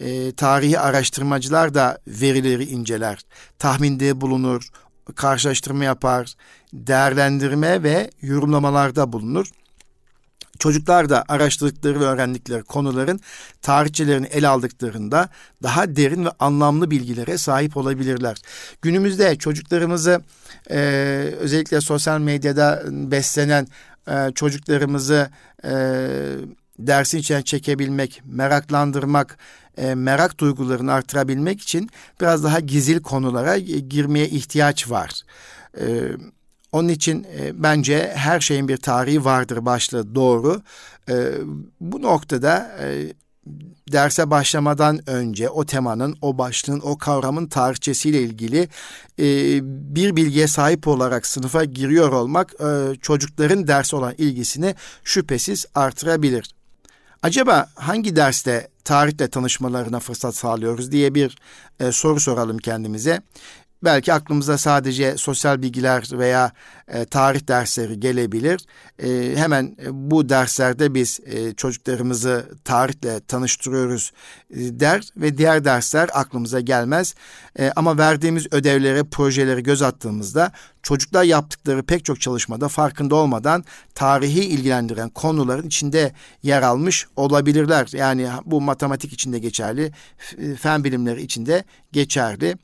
e, 0.00 0.32
tarihi 0.32 0.78
araştırmacılar 0.78 1.74
da 1.74 1.98
verileri 2.06 2.64
inceler, 2.64 3.18
tahminde 3.58 4.20
bulunur, 4.20 4.68
karşılaştırma 5.14 5.84
yapar, 5.84 6.34
değerlendirme 6.72 7.82
ve 7.82 8.10
yorumlamalarda 8.22 9.12
bulunur. 9.12 9.46
Çocuklar 10.58 11.08
da 11.08 11.24
araştırdıkları 11.28 12.00
ve 12.00 12.04
öğrendikleri 12.04 12.62
konuların 12.62 13.20
tarihçelerini 13.62 14.26
ele 14.26 14.48
aldıklarında 14.48 15.28
daha 15.62 15.96
derin 15.96 16.24
ve 16.24 16.30
anlamlı 16.38 16.90
bilgilere 16.90 17.38
sahip 17.38 17.76
olabilirler. 17.76 18.36
Günümüzde 18.82 19.36
çocuklarımızı 19.36 20.22
e, 20.70 20.78
özellikle 21.38 21.80
sosyal 21.80 22.18
medyada 22.18 22.82
beslenen 22.90 23.66
e, 24.08 24.32
çocuklarımızı 24.34 25.30
e, 25.64 25.70
dersin 26.78 27.18
içine 27.18 27.42
çekebilmek, 27.42 28.22
meraklandırmak, 28.24 29.38
e, 29.76 29.94
merak 29.94 30.40
duygularını 30.40 30.92
artırabilmek 30.92 31.60
için 31.60 31.90
biraz 32.20 32.44
daha 32.44 32.60
gizil 32.60 33.00
konulara 33.00 33.58
girmeye 33.58 34.28
ihtiyaç 34.28 34.90
var. 34.90 35.22
E, 35.80 36.10
onun 36.72 36.88
için 36.88 37.26
e, 37.38 37.62
bence 37.62 38.12
her 38.14 38.40
şeyin 38.40 38.68
bir 38.68 38.76
tarihi 38.76 39.24
vardır 39.24 39.64
başlığı 39.64 40.14
doğru. 40.14 40.62
E, 41.08 41.32
bu 41.80 42.02
noktada 42.02 42.76
e, 42.82 43.12
derse 43.92 44.30
başlamadan 44.30 45.10
önce 45.10 45.48
o 45.48 45.66
temanın, 45.66 46.16
o 46.22 46.38
başlığın, 46.38 46.80
o 46.80 46.98
kavramın 46.98 47.46
tarihçesiyle 47.46 48.22
ilgili 48.22 48.68
e, 49.18 49.24
bir 49.94 50.16
bilgiye 50.16 50.46
sahip 50.46 50.88
olarak 50.88 51.26
sınıfa 51.26 51.64
giriyor 51.64 52.12
olmak 52.12 52.54
e, 52.60 52.96
çocukların 52.96 53.66
ders 53.66 53.94
olan 53.94 54.14
ilgisini 54.18 54.74
şüphesiz 55.04 55.66
artırabilir. 55.74 56.54
Acaba 57.22 57.70
hangi 57.74 58.16
derste 58.16 58.68
tarihle 58.84 59.28
tanışmalarına 59.28 60.00
fırsat 60.00 60.34
sağlıyoruz 60.34 60.92
diye 60.92 61.14
bir 61.14 61.38
e, 61.80 61.92
soru 61.92 62.20
soralım 62.20 62.58
kendimize. 62.58 63.22
Belki 63.84 64.12
aklımıza 64.12 64.58
sadece 64.58 65.16
sosyal 65.16 65.62
bilgiler 65.62 66.08
veya 66.12 66.52
e, 66.90 67.04
tarih 67.04 67.48
dersleri 67.48 68.00
gelebilir. 68.00 68.60
E, 68.98 69.36
hemen 69.36 69.76
bu 69.90 70.28
derslerde 70.28 70.94
biz 70.94 71.20
e, 71.26 71.54
çocuklarımızı 71.54 72.48
tarihle 72.64 73.20
tanıştırıyoruz 73.20 74.12
e, 74.50 74.56
der 74.56 75.08
ve 75.16 75.38
diğer 75.38 75.64
dersler 75.64 76.10
aklımıza 76.12 76.60
gelmez. 76.60 77.14
E, 77.58 77.72
ama 77.76 77.98
verdiğimiz 77.98 78.46
ödevleri, 78.52 79.04
projeleri 79.04 79.62
göz 79.62 79.82
attığımızda 79.82 80.52
çocuklar 80.82 81.24
yaptıkları 81.24 81.82
pek 81.82 82.04
çok 82.04 82.20
çalışmada 82.20 82.68
farkında 82.68 83.14
olmadan 83.14 83.64
tarihi 83.94 84.44
ilgilendiren 84.44 85.08
konuların 85.08 85.66
içinde 85.66 86.12
yer 86.42 86.62
almış 86.62 87.06
olabilirler. 87.16 87.88
Yani 87.92 88.28
bu 88.44 88.60
matematik 88.60 89.12
içinde 89.12 89.38
geçerli, 89.38 89.92
fen 90.60 90.84
bilimleri 90.84 91.22
içinde 91.22 91.64
geçerli. 91.92 92.56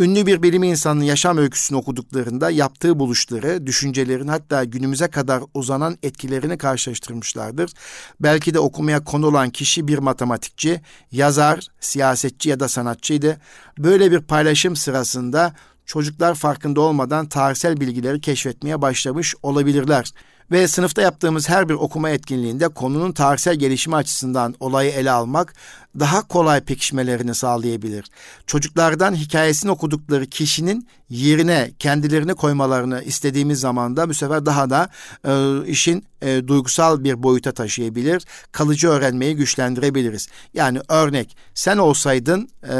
Ünlü 0.00 0.26
bir 0.26 0.42
bilim 0.42 0.62
insanının 0.62 1.04
yaşam 1.04 1.38
öyküsünü 1.38 1.78
okuduklarında 1.78 2.50
yaptığı 2.50 2.98
buluşları, 2.98 3.66
düşüncelerin 3.68 4.28
hatta 4.28 4.64
günümüze 4.64 5.08
kadar 5.08 5.42
uzanan 5.54 5.98
etkilerini 6.02 6.58
karşılaştırmışlardır. 6.58 7.72
Belki 8.20 8.54
de 8.54 8.58
okumaya 8.58 9.04
konu 9.04 9.26
olan 9.26 9.50
kişi 9.50 9.88
bir 9.88 9.98
matematikçi, 9.98 10.80
yazar, 11.12 11.66
siyasetçi 11.80 12.48
ya 12.48 12.60
da 12.60 12.68
sanatçıydı. 12.68 13.40
Böyle 13.78 14.10
bir 14.10 14.20
paylaşım 14.20 14.76
sırasında 14.76 15.52
çocuklar 15.86 16.34
farkında 16.34 16.80
olmadan 16.80 17.28
tarihsel 17.28 17.80
bilgileri 17.80 18.20
keşfetmeye 18.20 18.82
başlamış 18.82 19.34
olabilirler. 19.42 20.12
Ve 20.50 20.68
sınıfta 20.68 21.02
yaptığımız 21.02 21.48
her 21.48 21.68
bir 21.68 21.74
okuma 21.74 22.10
etkinliğinde 22.10 22.68
konunun 22.68 23.12
tarihsel 23.12 23.54
gelişimi 23.54 23.96
açısından 23.96 24.54
olayı 24.60 24.90
ele 24.90 25.10
almak 25.10 25.54
daha 26.00 26.28
kolay 26.28 26.60
pekişmelerini 26.60 27.34
sağlayabilir. 27.34 28.04
Çocuklardan 28.46 29.14
hikayesini 29.14 29.70
okudukları 29.70 30.26
kişinin 30.26 30.88
yerine 31.10 31.70
kendilerini 31.78 32.34
koymalarını 32.34 33.02
istediğimiz 33.02 33.60
zaman 33.60 33.96
da 33.96 34.08
bu 34.08 34.14
sefer 34.14 34.46
daha 34.46 34.70
da 34.70 34.88
e, 35.24 35.64
işin 35.66 36.04
e, 36.22 36.48
duygusal 36.48 37.04
bir 37.04 37.22
boyuta 37.22 37.52
taşıyabilir. 37.52 38.24
Kalıcı 38.52 38.88
öğrenmeyi 38.88 39.36
güçlendirebiliriz. 39.36 40.28
Yani 40.54 40.80
örnek 40.88 41.36
sen 41.54 41.78
olsaydın 41.78 42.48
e, 42.68 42.76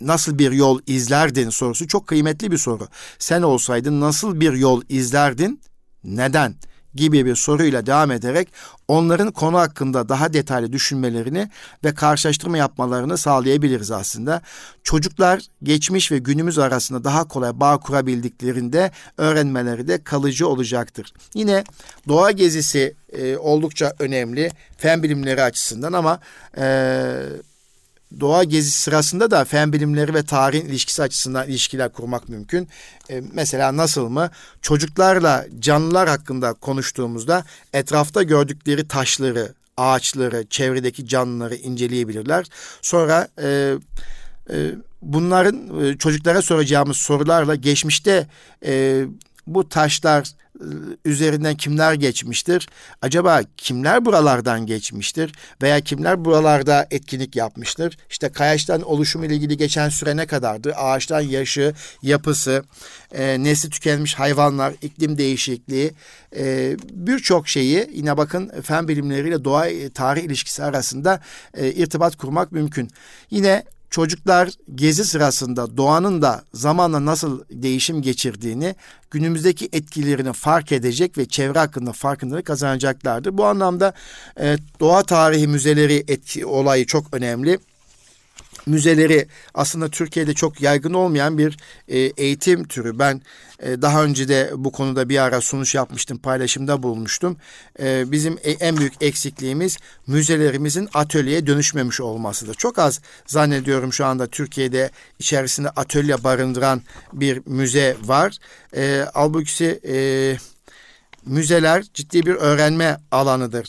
nasıl 0.00 0.38
bir 0.38 0.52
yol 0.52 0.80
izlerdin 0.86 1.50
sorusu 1.50 1.88
çok 1.88 2.06
kıymetli 2.06 2.50
bir 2.50 2.58
soru. 2.58 2.88
Sen 3.18 3.42
olsaydın 3.42 4.00
nasıl 4.00 4.40
bir 4.40 4.52
yol 4.52 4.82
izlerdin? 4.88 5.60
Neden? 6.04 6.54
gibi 6.94 7.26
bir 7.26 7.34
soruyla 7.34 7.86
devam 7.86 8.10
ederek 8.10 8.48
onların 8.88 9.30
konu 9.30 9.58
hakkında 9.58 10.08
daha 10.08 10.32
detaylı 10.32 10.72
düşünmelerini 10.72 11.50
ve 11.84 11.94
karşılaştırma 11.94 12.58
yapmalarını 12.58 13.18
sağlayabiliriz 13.18 13.90
aslında. 13.90 14.42
Çocuklar 14.82 15.40
geçmiş 15.62 16.12
ve 16.12 16.18
günümüz 16.18 16.58
arasında 16.58 17.04
daha 17.04 17.28
kolay 17.28 17.60
bağ 17.60 17.78
kurabildiklerinde 17.78 18.90
öğrenmeleri 19.18 19.88
de 19.88 20.04
kalıcı 20.04 20.48
olacaktır. 20.48 21.12
Yine 21.34 21.64
doğa 22.08 22.30
gezisi 22.30 22.94
e, 23.12 23.36
oldukça 23.36 23.92
önemli 23.98 24.50
fen 24.76 25.02
bilimleri 25.02 25.42
açısından 25.42 25.92
ama 25.92 26.20
e, 26.58 26.64
doğa 28.20 28.44
gezisi 28.44 28.78
sırasında 28.78 29.30
da 29.30 29.44
fen 29.44 29.72
bilimleri 29.72 30.14
ve 30.14 30.22
tarihin 30.22 30.66
ilişkisi 30.66 31.02
açısından 31.02 31.48
ilişkiler 31.48 31.92
kurmak 31.92 32.28
mümkün. 32.28 32.68
E, 33.10 33.22
mesela 33.32 33.76
nasıl 33.76 34.08
mı? 34.08 34.30
Çocuklarla 34.62 35.46
canlılar 35.58 36.08
hakkında 36.08 36.52
konuştuğumuzda 36.52 37.44
etrafta 37.72 38.22
gördükleri 38.22 38.88
taşları, 38.88 39.54
ağaçları, 39.76 40.46
çevredeki 40.50 41.06
canlıları 41.06 41.54
inceleyebilirler. 41.54 42.46
Sonra 42.82 43.28
e, 43.42 43.74
e, 44.50 44.56
bunların 45.02 45.84
e, 45.84 45.98
çocuklara 45.98 46.42
soracağımız 46.42 46.96
sorularla 46.96 47.54
geçmişte 47.54 48.26
e, 48.66 49.04
bu 49.54 49.68
taşlar 49.68 50.26
e, 50.60 50.64
üzerinden 51.04 51.56
kimler 51.56 51.94
geçmiştir? 51.94 52.68
Acaba 53.02 53.40
kimler 53.56 54.04
buralardan 54.04 54.66
geçmiştir? 54.66 55.32
Veya 55.62 55.80
kimler 55.80 56.24
buralarda 56.24 56.86
etkinlik 56.90 57.36
yapmıştır? 57.36 57.98
İşte 58.10 58.28
kayaçtan 58.28 58.82
oluşumu 58.82 59.24
ile 59.24 59.34
ilgili 59.34 59.56
geçen 59.56 59.88
süre 59.88 60.16
ne 60.16 60.26
kadardı? 60.26 60.74
Ağaçtan 60.74 61.20
yaşı, 61.20 61.74
yapısı, 62.02 62.62
e, 63.12 63.42
nesli 63.42 63.70
tükenmiş 63.70 64.14
hayvanlar, 64.14 64.74
iklim 64.82 65.18
değişikliği, 65.18 65.92
e, 66.36 66.76
birçok 66.92 67.48
şeyi 67.48 67.90
yine 67.94 68.16
bakın 68.16 68.52
fen 68.62 68.88
bilimleriyle 68.88 69.44
doğa 69.44 69.66
e, 69.66 69.90
tarih 69.90 70.22
ilişkisi 70.22 70.64
arasında 70.64 71.20
e, 71.54 71.72
irtibat 71.72 72.16
kurmak 72.16 72.52
mümkün. 72.52 72.90
Yine 73.30 73.64
çocuklar 73.90 74.50
gezi 74.74 75.04
sırasında 75.04 75.76
doğanın 75.76 76.22
da 76.22 76.42
zamanla 76.54 77.04
nasıl 77.04 77.44
değişim 77.50 78.02
geçirdiğini, 78.02 78.74
günümüzdeki 79.10 79.68
etkilerini 79.72 80.32
fark 80.32 80.72
edecek 80.72 81.18
ve 81.18 81.26
çevre 81.26 81.58
hakkında 81.58 81.92
farkındalık 81.92 82.46
kazanacaklardır. 82.46 83.38
Bu 83.38 83.44
anlamda 83.44 83.92
e, 84.40 84.56
doğa 84.80 85.02
tarihi 85.02 85.48
müzeleri 85.48 86.04
etki, 86.08 86.46
olayı 86.46 86.86
çok 86.86 87.14
önemli 87.14 87.58
müzeleri 88.68 89.28
aslında 89.54 89.88
Türkiye'de 89.88 90.34
çok 90.34 90.60
yaygın 90.60 90.94
olmayan 90.94 91.38
bir 91.38 91.56
e, 91.88 91.98
eğitim 91.98 92.64
türü. 92.68 92.98
Ben 92.98 93.22
e, 93.62 93.82
daha 93.82 94.04
önce 94.04 94.28
de 94.28 94.50
bu 94.56 94.72
konuda 94.72 95.08
bir 95.08 95.18
ara 95.18 95.40
sunuş 95.40 95.74
yapmıştım, 95.74 96.18
paylaşımda 96.18 96.82
bulmuştum. 96.82 97.36
E, 97.80 98.12
bizim 98.12 98.38
e, 98.42 98.50
en 98.50 98.76
büyük 98.76 99.02
eksikliğimiz 99.02 99.76
müzelerimizin 100.06 100.88
atölyeye 100.94 101.46
dönüşmemiş 101.46 102.00
olmasıdır. 102.00 102.54
Çok 102.54 102.78
az 102.78 103.00
zannediyorum 103.26 103.92
şu 103.92 104.04
anda 104.06 104.26
Türkiye'de 104.26 104.90
içerisinde 105.18 105.70
atölye 105.70 106.24
barındıran 106.24 106.82
bir 107.12 107.42
müze 107.46 107.96
var. 108.04 108.36
E, 108.76 109.04
halbuki 109.14 109.80
e, 109.88 110.36
müzeler 111.26 111.84
ciddi 111.94 112.26
bir 112.26 112.34
öğrenme 112.34 112.96
alanıdır. 113.10 113.68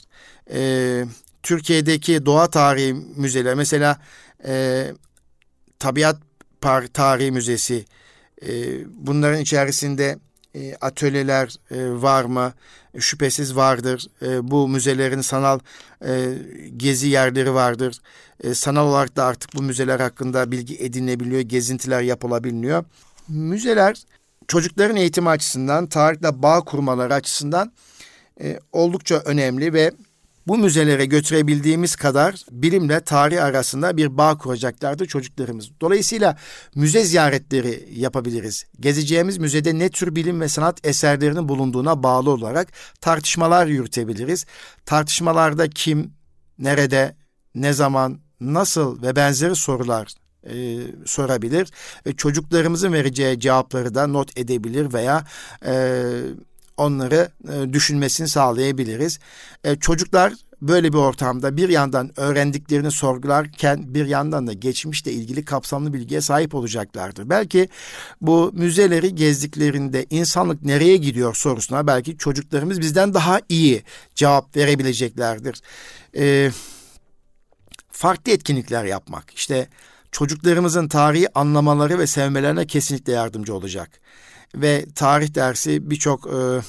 E, 0.54 1.06
Türkiye'deki 1.44 2.26
doğa 2.26 2.50
tarihi 2.50 2.94
müzeler 2.94 3.56
mesela 3.56 4.00
e, 4.46 4.86
Tabiat 5.80 6.18
Par 6.62 6.88
Tarihi 6.88 7.32
Müzesi. 7.32 7.86
E, 8.42 8.50
bunların 9.06 9.42
içerisinde 9.42 10.20
e, 10.56 10.76
atölyeler 10.76 11.56
e, 11.72 12.02
var 12.02 12.24
mı? 12.24 12.54
Şüphesiz 13.00 13.56
vardır. 13.56 14.08
E, 14.22 14.52
bu 14.52 14.68
müzelerin 14.68 15.22
sanal 15.22 15.60
e, 16.06 16.34
gezi 16.78 17.08
yerleri 17.08 17.54
vardır. 17.54 18.00
E, 18.44 18.54
sanal 18.54 18.88
olarak 18.88 19.16
da 19.16 19.26
artık 19.26 19.56
bu 19.56 19.62
müzeler 19.62 20.00
hakkında 20.00 20.52
bilgi 20.52 20.76
edinebiliyor, 20.78 21.42
gezintiler 21.42 22.02
yapılabiliyor. 22.02 22.86
Müzeler 23.28 24.04
çocukların 24.48 24.96
eğitimi 24.96 25.30
açısından, 25.30 25.88
tarihle 25.88 26.42
bağ 26.42 26.62
kurmaları 26.62 27.14
açısından 27.14 27.72
e, 28.42 28.60
oldukça 28.72 29.16
önemli 29.26 29.74
ve 29.74 29.92
bu 30.48 30.58
müzelere 30.58 31.06
götürebildiğimiz 31.06 31.96
kadar 31.96 32.36
bilimle 32.52 33.00
tarih 33.00 33.44
arasında 33.44 33.98
bir 33.98 34.18
bağ 34.18 34.38
kuracaklardır 34.38 35.06
çocuklarımız. 35.06 35.70
Dolayısıyla 35.82 36.38
müze 36.76 37.04
ziyaretleri 37.04 37.88
yapabiliriz. 37.92 38.66
Gezeceğimiz 38.80 39.38
müzede 39.38 39.80
ne 39.80 39.90
tür 39.90 40.16
bilim 40.16 40.42
ve 40.42 40.48
sanat 40.48 40.88
eserlerinin 40.88 41.50
bulunduğuna 41.50 42.04
bağlı 42.04 42.30
olarak 42.30 42.68
tartışmalar 43.02 43.68
yürütebiliriz. 43.68 44.46
Tartışmalarda 44.86 45.70
kim, 45.70 46.14
nerede, 46.60 47.16
ne 47.56 47.74
zaman, 47.74 48.20
nasıl 48.42 49.02
ve 49.02 49.16
benzeri 49.16 49.56
sorular 49.56 50.08
e, 50.44 50.78
sorabilir 51.06 51.72
ve 52.06 52.16
çocuklarımızın 52.16 52.94
vereceği 52.94 53.40
cevapları 53.40 53.96
da 53.96 54.08
not 54.08 54.38
edebilir 54.38 54.94
veya 54.94 55.24
e, 55.66 56.04
onları 56.80 57.32
e, 57.54 57.74
düşünmesini 57.74 58.28
sağlayabiliriz. 58.28 59.20
E, 59.64 59.76
çocuklar 59.76 60.34
böyle 60.62 60.94
bir 60.94 60.98
ortamda 60.98 61.58
bir 61.58 61.70
yandan 61.70 62.20
öğrendiklerini 62.20 62.92
sorgularken 62.92 63.94
bir 63.94 64.06
yandan 64.06 64.48
da 64.48 64.54
geçmişle 64.54 65.12
ilgili 65.12 65.46
kapsamlı 65.46 65.94
bilgiye 65.94 66.22
sahip 66.22 66.56
olacaklardır. 66.56 67.30
Belki 67.30 67.70
bu 68.22 68.52
müzeleri 68.54 69.16
gezdiklerinde 69.16 70.06
insanlık 70.10 70.66
nereye 70.66 70.98
gidiyor 70.98 71.36
sorusuna 71.36 71.88
belki 71.88 72.18
çocuklarımız 72.18 72.82
bizden 72.82 73.14
daha 73.14 73.42
iyi 73.50 73.84
cevap 74.16 74.58
verebileceklerdir. 74.58 75.62
E, 76.18 76.52
farklı 77.92 78.32
etkinlikler 78.32 78.86
yapmak 78.86 79.34
işte 79.36 79.68
çocuklarımızın 80.12 80.88
tarihi 80.88 81.28
anlamaları 81.36 82.00
ve 82.00 82.08
sevmelerine 82.08 82.68
kesinlikle 82.68 83.14
yardımcı 83.14 83.56
olacak 83.56 83.90
ve 84.56 84.86
tarih 84.96 85.36
dersi 85.36 85.90
birçok 85.90 86.28
e, 86.28 86.62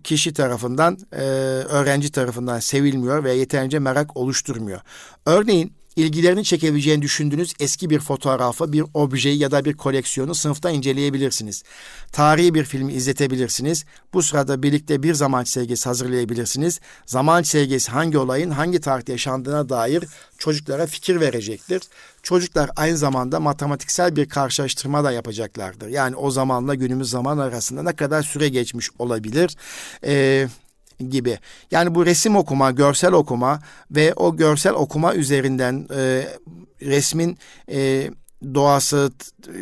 kişi 0.00 0.32
tarafından, 0.32 0.98
e, 1.12 1.20
öğrenci 1.68 2.12
tarafından 2.12 2.58
sevilmiyor 2.58 3.24
ve 3.24 3.34
yeterince 3.34 3.78
merak 3.78 4.16
oluşturmuyor. 4.16 4.80
Örneğin 5.26 5.72
ilgilerini 5.96 6.44
çekebileceğini 6.44 7.02
düşündüğünüz 7.02 7.52
eski 7.60 7.90
bir 7.90 8.00
fotoğrafı, 8.00 8.72
bir 8.72 8.84
objeyi 8.94 9.38
ya 9.38 9.50
da 9.50 9.64
bir 9.64 9.74
koleksiyonu 9.74 10.34
sınıfta 10.34 10.70
inceleyebilirsiniz. 10.70 11.62
Tarihi 12.12 12.54
bir 12.54 12.64
filmi 12.64 12.92
izletebilirsiniz. 12.92 13.84
Bu 14.12 14.22
sırada 14.22 14.62
birlikte 14.62 15.02
bir 15.02 15.14
zaman 15.14 15.44
sevgisi 15.44 15.88
hazırlayabilirsiniz. 15.88 16.80
Zaman 17.06 17.42
sevgisi 17.42 17.90
hangi 17.90 18.18
olayın 18.18 18.50
hangi 18.50 18.80
tarihte 18.80 19.12
yaşandığına 19.12 19.68
dair 19.68 20.04
çocuklara 20.38 20.86
fikir 20.86 21.20
verecektir. 21.20 21.82
Çocuklar 22.24 22.70
aynı 22.76 22.96
zamanda 22.96 23.40
matematiksel 23.40 24.16
bir 24.16 24.28
karşılaştırma 24.28 25.04
da 25.04 25.12
yapacaklardır. 25.12 25.88
Yani 25.88 26.16
o 26.16 26.30
zamanla 26.30 26.74
günümüz 26.74 27.10
zaman 27.10 27.38
arasında 27.38 27.82
ne 27.82 27.96
kadar 27.96 28.22
süre 28.22 28.48
geçmiş 28.48 28.90
olabilir? 28.98 29.56
Eee 30.06 30.48
gibi. 31.10 31.38
Yani 31.70 31.94
bu 31.94 32.06
resim 32.06 32.36
okuma, 32.36 32.70
görsel 32.70 33.12
okuma 33.12 33.60
ve 33.90 34.14
o 34.14 34.36
görsel 34.36 34.72
okuma 34.72 35.14
üzerinden 35.14 35.88
e, 35.96 36.28
resmin 36.82 37.38
e, 37.70 38.10
doğası, 38.54 39.12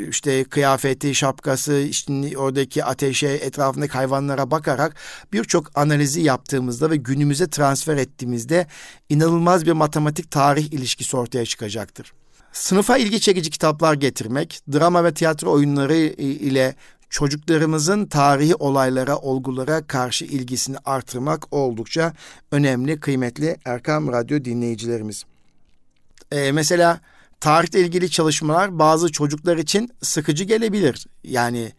işte 0.08 0.44
kıyafeti, 0.44 1.14
şapkası, 1.14 1.78
işte 1.78 2.38
oradaki 2.38 2.84
ateşe, 2.84 3.28
etrafındaki 3.28 3.92
hayvanlara 3.92 4.50
bakarak 4.50 4.94
birçok 5.32 5.78
analizi 5.78 6.20
yaptığımızda 6.20 6.90
ve 6.90 6.96
günümüze 6.96 7.50
transfer 7.50 7.96
ettiğimizde 7.96 8.66
inanılmaz 9.08 9.66
bir 9.66 9.72
matematik 9.72 10.30
tarih 10.30 10.72
ilişkisi 10.72 11.16
ortaya 11.16 11.46
çıkacaktır. 11.46 12.12
Sınıfa 12.52 12.96
ilgi 12.96 13.20
çekici 13.20 13.50
kitaplar 13.50 13.94
getirmek, 13.94 14.60
drama 14.72 15.04
ve 15.04 15.14
tiyatro 15.14 15.52
oyunları 15.52 15.94
ile 15.94 16.74
çocuklarımızın 17.10 18.06
tarihi 18.06 18.54
olaylara, 18.54 19.16
olgulara 19.18 19.86
karşı 19.86 20.24
ilgisini 20.24 20.76
artırmak 20.84 21.52
oldukça 21.52 22.12
önemli, 22.50 23.00
kıymetli 23.00 23.56
Erkam 23.64 24.12
Radyo 24.12 24.44
dinleyicilerimiz. 24.44 25.24
Ee, 26.32 26.52
mesela 26.52 27.00
tarihle 27.40 27.80
ilgili 27.80 28.10
çalışmalar 28.10 28.78
bazı 28.78 29.12
çocuklar 29.12 29.56
için 29.56 29.90
sıkıcı 30.02 30.44
gelebilir. 30.44 31.06
Yani 31.24 31.72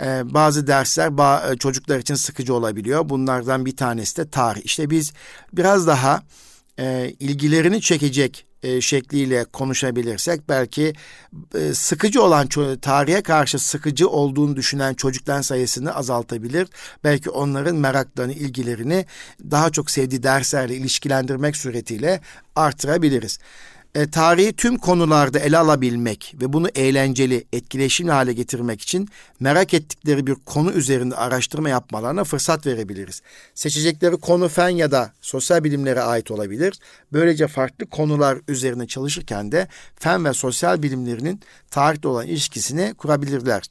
e, 0.00 0.34
bazı 0.34 0.66
dersler 0.66 1.08
ba- 1.08 1.58
çocuklar 1.58 1.98
için 1.98 2.14
sıkıcı 2.14 2.54
olabiliyor. 2.54 3.08
Bunlardan 3.08 3.66
bir 3.66 3.76
tanesi 3.76 4.16
de 4.16 4.30
tarih. 4.30 4.60
İşte 4.64 4.90
biz 4.90 5.12
biraz 5.52 5.86
daha 5.86 6.22
e, 6.78 7.14
ilgilerini 7.20 7.80
çekecek 7.80 8.46
e, 8.62 8.80
şekliyle 8.80 9.44
konuşabilirsek 9.44 10.48
belki 10.48 10.92
e, 11.54 11.74
sıkıcı 11.74 12.22
olan 12.22 12.48
tarihe 12.82 13.22
karşı 13.22 13.58
sıkıcı 13.58 14.08
olduğunu 14.08 14.56
düşünen 14.56 14.94
çocukların 14.94 15.42
sayısını 15.42 15.94
azaltabilir. 15.94 16.68
Belki 17.04 17.30
onların 17.30 17.76
meraklarını, 17.76 18.32
ilgilerini 18.32 19.06
daha 19.50 19.70
çok 19.70 19.90
sevdiği 19.90 20.22
derslerle 20.22 20.76
ilişkilendirmek 20.76 21.56
suretiyle 21.56 22.20
artırabiliriz 22.56 23.38
e, 23.94 24.10
tarihi 24.10 24.52
tüm 24.52 24.78
konularda 24.78 25.38
ele 25.38 25.58
alabilmek 25.58 26.34
ve 26.40 26.52
bunu 26.52 26.68
eğlenceli, 26.74 27.44
etkileşimli 27.52 28.12
hale 28.12 28.32
getirmek 28.32 28.80
için 28.80 29.08
merak 29.40 29.74
ettikleri 29.74 30.26
bir 30.26 30.34
konu 30.34 30.72
üzerinde 30.72 31.16
araştırma 31.16 31.68
yapmalarına 31.68 32.24
fırsat 32.24 32.66
verebiliriz. 32.66 33.22
Seçecekleri 33.54 34.16
konu 34.16 34.48
fen 34.48 34.68
ya 34.68 34.90
da 34.90 35.12
sosyal 35.20 35.64
bilimlere 35.64 36.00
ait 36.00 36.30
olabilir. 36.30 36.78
Böylece 37.12 37.48
farklı 37.48 37.86
konular 37.86 38.38
üzerine 38.48 38.86
çalışırken 38.86 39.52
de 39.52 39.68
fen 39.96 40.24
ve 40.24 40.32
sosyal 40.32 40.82
bilimlerinin 40.82 41.40
tarihle 41.70 42.08
olan 42.08 42.26
ilişkisini 42.26 42.94
kurabilirler. 42.94 43.62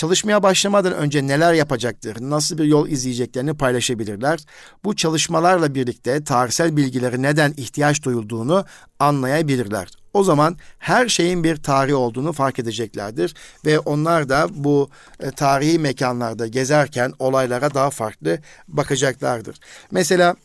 Çalışmaya 0.00 0.42
başlamadan 0.42 0.92
önce 0.92 1.26
neler 1.26 1.54
yapacaklarını, 1.54 2.30
nasıl 2.30 2.58
bir 2.58 2.64
yol 2.64 2.88
izleyeceklerini 2.88 3.54
paylaşabilirler. 3.54 4.40
Bu 4.84 4.96
çalışmalarla 4.96 5.74
birlikte 5.74 6.24
tarihsel 6.24 6.76
bilgileri 6.76 7.22
neden 7.22 7.54
ihtiyaç 7.56 8.02
duyulduğunu 8.02 8.64
anlayabilirler. 8.98 9.88
O 10.12 10.24
zaman 10.24 10.56
her 10.78 11.08
şeyin 11.08 11.44
bir 11.44 11.56
tarihi 11.56 11.94
olduğunu 11.94 12.32
fark 12.32 12.58
edeceklerdir 12.58 13.34
ve 13.66 13.78
onlar 13.78 14.28
da 14.28 14.46
bu 14.50 14.90
e, 15.20 15.30
tarihi 15.30 15.78
mekanlarda 15.78 16.46
gezerken 16.46 17.12
olaylara 17.18 17.74
daha 17.74 17.90
farklı 17.90 18.38
bakacaklardır. 18.68 19.56
Mesela 19.90 20.36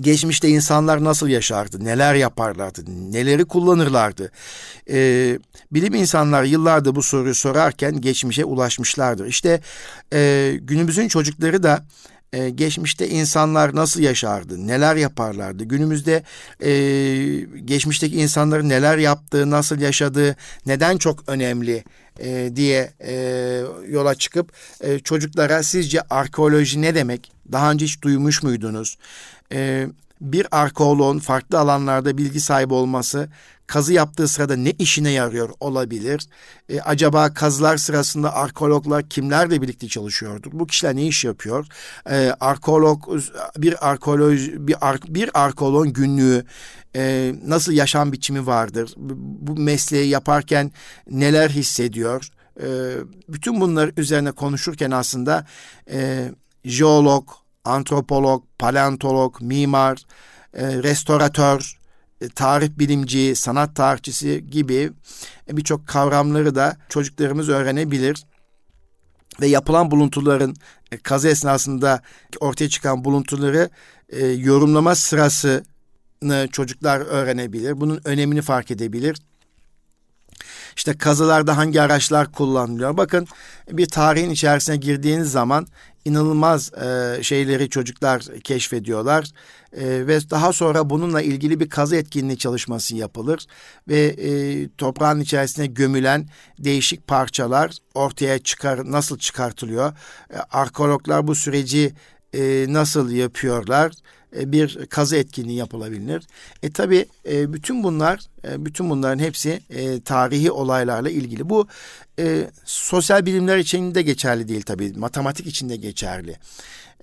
geçmişte 0.00 0.48
insanlar 0.48 1.04
nasıl 1.04 1.28
yaşardı, 1.28 1.84
neler 1.84 2.14
yaparlardı, 2.14 2.84
neleri 2.86 3.44
kullanırlardı. 3.44 4.32
Ee, 4.90 5.38
bilim 5.72 5.94
insanlar 5.94 6.42
yıllardır 6.44 6.94
bu 6.94 7.02
soruyu 7.02 7.34
sorarken 7.34 8.00
geçmişe 8.00 8.44
ulaşmışlardır. 8.44 9.26
İşte 9.26 9.60
e, 10.12 10.52
günümüzün 10.60 11.08
çocukları 11.08 11.62
da 11.62 11.84
e, 12.32 12.50
geçmişte 12.50 13.08
insanlar 13.08 13.76
nasıl 13.76 14.00
yaşardı, 14.00 14.66
neler 14.66 14.96
yaparlardı, 14.96 15.64
günümüzde 15.64 16.22
e, 16.60 16.70
geçmişteki 17.64 18.16
insanların 18.16 18.68
neler 18.68 18.98
yaptığı, 18.98 19.50
nasıl 19.50 19.80
yaşadığı, 19.80 20.36
neden 20.66 20.96
çok 20.96 21.28
önemli 21.28 21.84
e, 22.18 22.50
diye 22.56 22.92
e, 23.00 23.14
yola 23.88 24.14
çıkıp 24.14 24.52
e, 24.80 24.98
çocuklara 24.98 25.62
sizce 25.62 26.00
arkeoloji 26.00 26.82
ne 26.82 26.94
demek, 26.94 27.32
daha 27.52 27.70
önce 27.70 27.84
hiç 27.84 28.02
duymuş 28.02 28.42
muydunuz? 28.42 28.98
E, 29.52 29.88
bir 30.20 30.46
arkeoloğun 30.50 31.18
farklı 31.18 31.58
alanlarda 31.58 32.18
bilgi 32.18 32.40
sahibi 32.40 32.74
olması 32.74 33.28
kazı 33.66 33.92
yaptığı 33.92 34.28
sırada 34.28 34.56
ne 34.56 34.70
işine 34.70 35.10
yarıyor 35.10 35.50
olabilir? 35.60 36.28
E, 36.68 36.80
acaba 36.80 37.34
kazılar 37.34 37.76
sırasında 37.76 38.34
arkeologlar 38.34 39.08
kimlerle 39.08 39.62
birlikte 39.62 39.88
çalışıyordur? 39.88 40.50
Bu 40.52 40.66
kişiler 40.66 40.96
ne 40.96 41.06
iş 41.06 41.24
yapıyor? 41.24 41.66
E, 42.10 42.34
arkeolog 42.40 43.08
bir 43.56 43.90
arkeolog 43.90 44.38
bir, 44.38 44.76
ar, 44.80 44.98
bir 45.08 45.30
arkeologun 45.34 45.92
günlüğü 45.92 46.44
e, 46.96 47.34
nasıl 47.46 47.72
yaşam 47.72 48.12
biçimi 48.12 48.46
vardır? 48.46 48.94
Bu 48.96 49.56
mesleği 49.56 50.08
yaparken 50.08 50.72
neler 51.10 51.50
hissediyor? 51.50 52.28
E, 52.60 52.66
bütün 53.28 53.60
bunlar 53.60 53.90
üzerine 53.96 54.32
konuşurken 54.32 54.90
aslında 54.90 55.46
e, 55.90 56.30
jeolog, 56.64 57.28
antropolog, 57.64 58.44
paleontolog, 58.58 59.40
mimar, 59.40 59.98
e, 60.54 60.82
restoratör, 60.82 61.78
e, 62.20 62.28
tarih 62.28 62.70
bilimci, 62.78 63.36
sanat 63.36 63.76
tarihçisi 63.76 64.44
gibi 64.50 64.92
e, 65.50 65.56
birçok 65.56 65.86
kavramları 65.86 66.54
da 66.54 66.76
çocuklarımız 66.88 67.48
öğrenebilir. 67.48 68.24
Ve 69.40 69.46
yapılan 69.46 69.90
buluntuların 69.90 70.56
kazı 71.02 71.28
esnasında 71.28 72.02
ortaya 72.40 72.68
çıkan 72.68 73.04
buluntuları 73.04 73.70
yorumlama 74.36 74.94
sırasını 74.94 76.48
çocuklar 76.52 77.00
öğrenebilir. 77.00 77.80
Bunun 77.80 78.00
önemini 78.04 78.42
fark 78.42 78.70
edebilir. 78.70 79.16
İşte 80.76 80.98
kazılarda 80.98 81.56
hangi 81.56 81.82
araçlar 81.82 82.32
kullanılıyor? 82.32 82.96
Bakın 82.96 83.26
bir 83.70 83.86
tarihin 83.86 84.30
içerisine 84.30 84.76
girdiğiniz 84.76 85.32
zaman 85.32 85.66
inanılmaz 86.04 86.72
e, 86.74 87.18
şeyleri 87.22 87.68
çocuklar 87.68 88.22
keşfediyorlar 88.44 89.30
e, 89.72 90.06
ve 90.06 90.30
daha 90.30 90.52
sonra 90.52 90.90
bununla 90.90 91.22
ilgili 91.22 91.60
bir 91.60 91.68
kazı 91.68 91.96
etkinliği 91.96 92.38
çalışması 92.38 92.96
yapılır 92.96 93.46
ve 93.88 94.00
e, 94.00 94.68
toprağın 94.78 95.20
içerisine 95.20 95.66
gömülen 95.66 96.28
değişik 96.58 97.06
parçalar 97.06 97.76
ortaya 97.94 98.38
çıkar 98.38 98.92
nasıl 98.92 99.18
çıkartılıyor? 99.18 99.92
E, 100.30 100.36
arkeologlar 100.36 101.26
bu 101.26 101.34
süreci 101.34 101.94
e, 102.32 102.66
nasıl 102.68 103.10
yapıyorlar? 103.10 103.92
E, 104.36 104.52
bir 104.52 104.86
kazı 104.86 105.16
etkinliği 105.16 105.58
yapılabilir. 105.58 106.22
E 106.62 106.70
tabi 106.70 107.06
e, 107.28 107.52
bütün 107.52 107.82
bunlar, 107.82 108.20
e, 108.44 108.64
bütün 108.64 108.90
bunların 108.90 109.18
hepsi 109.18 109.60
e, 109.70 110.00
tarihi 110.00 110.50
olaylarla 110.50 111.10
ilgili. 111.10 111.48
Bu 111.48 111.66
e, 112.18 112.50
sosyal 112.64 113.26
bilimler 113.26 113.58
için 113.58 113.94
de 113.94 114.02
geçerli 114.02 114.48
değil 114.48 114.62
tabi, 114.62 114.92
matematik 114.92 115.46
için 115.46 115.68
de 115.68 115.76
geçerli. 115.76 116.36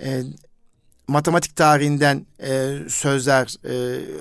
E, 0.02 0.22
matematik 1.10 1.56
tarihinden 1.56 2.26
e, 2.44 2.78
sözler, 2.90 3.56
e, 3.66 3.70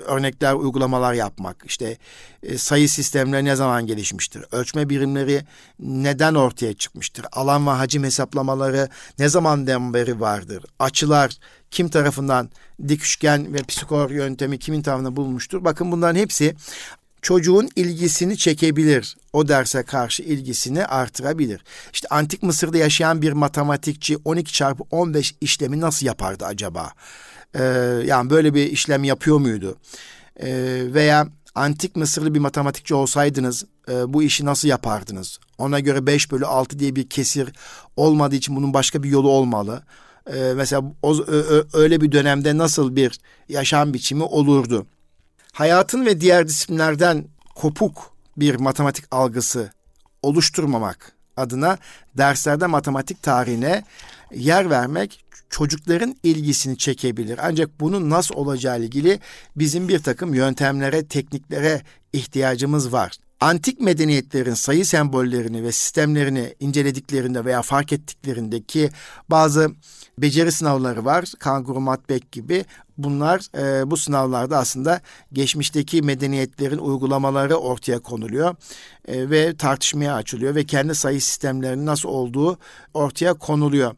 örnekler, 0.05 0.53
uygulamalar 0.53 1.13
yapmak, 1.13 1.63
işte 1.65 1.97
e, 2.43 2.57
sayı 2.57 2.89
sistemleri 2.89 3.45
ne 3.45 3.55
zaman 3.55 3.87
gelişmiştir, 3.87 4.45
ölçme 4.51 4.89
birimleri 4.89 5.43
neden 5.79 6.35
ortaya 6.35 6.73
çıkmıştır, 6.73 7.25
alan 7.31 7.67
ve 7.67 7.71
hacim 7.71 8.03
hesaplamaları 8.03 8.89
ne 9.19 9.29
zamandan 9.29 9.93
beri 9.93 10.19
vardır, 10.19 10.63
açılar 10.79 11.37
kim 11.71 11.89
tarafından 11.89 12.49
dik 12.87 13.03
üçgen 13.03 13.53
ve 13.53 13.63
psikor 13.63 14.09
yöntemi 14.09 14.59
kimin 14.59 14.81
tarafından 14.81 15.15
bulmuştur. 15.15 15.63
Bakın 15.63 15.91
bunların 15.91 16.19
hepsi 16.19 16.55
çocuğun 17.21 17.69
ilgisini 17.75 18.37
çekebilir. 18.37 19.17
O 19.33 19.47
derse 19.47 19.83
karşı 19.83 20.23
ilgisini 20.23 20.85
artırabilir. 20.85 21.63
İşte 21.93 22.07
antik 22.11 22.43
Mısır'da 22.43 22.77
yaşayan 22.77 23.21
bir 23.21 23.31
matematikçi 23.31 24.17
12 24.25 24.53
çarpı 24.53 24.83
15 24.91 25.35
işlemi 25.41 25.79
nasıl 25.79 26.05
yapardı 26.05 26.45
acaba? 26.45 26.91
Ee, 27.55 27.63
yani 28.05 28.29
böyle 28.29 28.53
bir 28.53 28.71
işlem 28.71 29.03
yapıyor 29.03 29.37
muydu? 29.37 29.77
Ee, 30.39 30.81
veya 30.93 31.27
antik 31.55 31.95
Mısırlı 31.95 32.33
bir 32.33 32.39
matematikçi 32.39 32.95
olsaydınız 32.95 33.65
e, 33.89 34.13
bu 34.13 34.23
işi 34.23 34.45
nasıl 34.45 34.67
yapardınız? 34.67 35.39
Ona 35.57 35.79
göre 35.79 36.05
5 36.05 36.31
bölü 36.31 36.45
6 36.45 36.79
diye 36.79 36.95
bir 36.95 37.09
kesir 37.09 37.49
olmadığı 37.95 38.35
için 38.35 38.55
bunun 38.55 38.73
başka 38.73 39.03
bir 39.03 39.09
yolu 39.09 39.29
olmalı. 39.29 39.83
Ee, 40.33 40.53
mesela 40.55 40.83
o, 41.01 41.17
ö, 41.17 41.63
öyle 41.73 42.01
bir 42.01 42.11
dönemde 42.11 42.57
nasıl 42.57 42.95
bir 42.95 43.19
yaşam 43.49 43.93
biçimi 43.93 44.23
olurdu? 44.23 44.87
Hayatın 45.53 46.05
ve 46.05 46.21
diğer 46.21 46.47
disiplinlerden 46.47 47.25
kopuk 47.55 48.13
bir 48.37 48.55
matematik 48.55 49.05
algısı 49.11 49.71
oluşturmamak 50.21 51.13
adına 51.37 51.77
derslerde 52.17 52.65
matematik 52.65 53.23
tarihine 53.23 53.83
yer 54.31 54.69
vermek 54.69 55.25
çocukların 55.49 56.15
ilgisini 56.23 56.77
çekebilir. 56.77 57.39
Ancak 57.43 57.79
bunun 57.79 58.09
nasıl 58.09 58.35
olacağı 58.35 58.79
ilgili 58.79 59.19
bizim 59.55 59.87
bir 59.87 59.99
takım 59.99 60.33
yöntemlere, 60.33 61.05
tekniklere 61.05 61.81
ihtiyacımız 62.13 62.93
var. 62.93 63.11
Antik 63.41 63.79
medeniyetlerin 63.79 64.53
sayı 64.53 64.85
sembollerini 64.85 65.63
ve 65.63 65.71
sistemlerini 65.71 66.55
incelediklerinde 66.59 67.45
veya 67.45 67.61
fark 67.61 67.93
ettiklerindeki 67.93 68.89
bazı 69.29 69.71
beceri 70.21 70.51
sınavları 70.51 71.05
var. 71.05 71.25
Kanguru 71.39 71.79
Matbek 71.79 72.31
gibi. 72.31 72.65
Bunlar 72.97 73.41
e, 73.57 73.91
bu 73.91 73.97
sınavlarda 73.97 74.57
aslında 74.57 75.01
geçmişteki 75.33 76.01
medeniyetlerin 76.01 76.77
uygulamaları 76.77 77.55
ortaya 77.55 77.99
konuluyor 77.99 78.55
e, 79.07 79.29
ve 79.29 79.55
tartışmaya 79.55 80.15
açılıyor 80.15 80.55
ve 80.55 80.65
kendi 80.65 80.95
sayı 80.95 81.21
sistemlerinin 81.21 81.85
nasıl 81.85 82.09
olduğu 82.09 82.57
ortaya 82.93 83.33
konuluyor. 83.33 83.95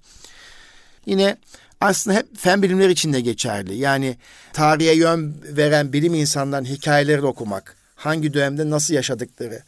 Yine 1.06 1.38
aslında 1.82 2.18
hep 2.18 2.38
fen 2.38 2.62
bilimleri 2.62 2.92
için 2.92 3.14
de 3.14 3.22
geçerli. 3.22 3.76
Yani 3.76 4.18
tarihe 4.54 4.94
yön 4.94 5.36
veren 5.44 5.94
bilim 5.94 6.14
insanların 6.14 6.66
hikayeleri 6.66 7.22
okumak, 7.22 7.76
hangi 7.96 8.34
dönemde 8.34 8.70
nasıl 8.70 8.94
yaşadıkları, 8.94 9.64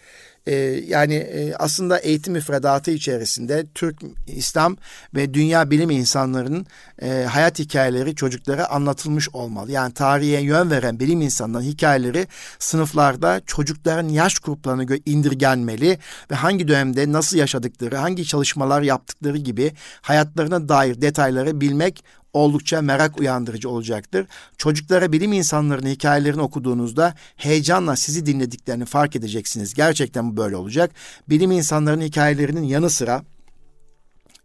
e, 0.47 0.55
yani 0.87 1.13
e, 1.13 1.53
aslında 1.55 1.97
eğitim 1.99 2.33
müfredatı 2.33 2.91
içerisinde 2.91 3.65
Türk, 3.75 4.01
İslam 4.27 4.77
ve 5.15 5.33
dünya 5.33 5.71
bilim 5.71 5.89
insanlarının 5.89 6.65
e, 7.01 7.23
hayat 7.23 7.59
hikayeleri 7.59 8.15
çocuklara 8.15 8.69
anlatılmış 8.69 9.29
olmalı. 9.29 9.71
Yani 9.71 9.93
tarihe 9.93 10.41
yön 10.41 10.71
veren 10.71 10.99
bilim 10.99 11.21
insanlarının 11.21 11.67
hikayeleri 11.67 12.27
sınıflarda 12.59 13.41
çocukların 13.45 14.07
yaş 14.07 14.39
gruplarına 14.39 14.83
göre 14.83 14.99
indirgenmeli 15.05 15.97
ve 16.31 16.35
hangi 16.35 16.67
dönemde 16.67 17.11
nasıl 17.11 17.37
yaşadıkları, 17.37 17.97
hangi 17.97 18.25
çalışmalar 18.25 18.81
yaptıkları 18.81 19.37
gibi 19.37 19.71
hayatlarına 20.01 20.69
dair 20.69 21.01
detayları 21.01 21.61
bilmek 21.61 22.03
oldukça 22.33 22.81
merak 22.81 23.19
uyandırıcı 23.19 23.69
olacaktır. 23.69 24.27
Çocuklara 24.57 25.11
bilim 25.11 25.33
insanlarının 25.33 25.89
hikayelerini 25.89 26.41
okuduğunuzda 26.41 27.15
heyecanla 27.35 27.95
sizi 27.95 28.25
dinlediklerini 28.25 28.85
fark 28.85 29.15
edeceksiniz. 29.15 29.73
Gerçekten 29.73 30.31
bu 30.31 30.37
böyle 30.37 30.55
olacak. 30.55 30.91
Bilim 31.29 31.51
insanlarının 31.51 32.05
hikayelerinin 32.05 32.63
yanı 32.63 32.89
sıra 32.89 33.23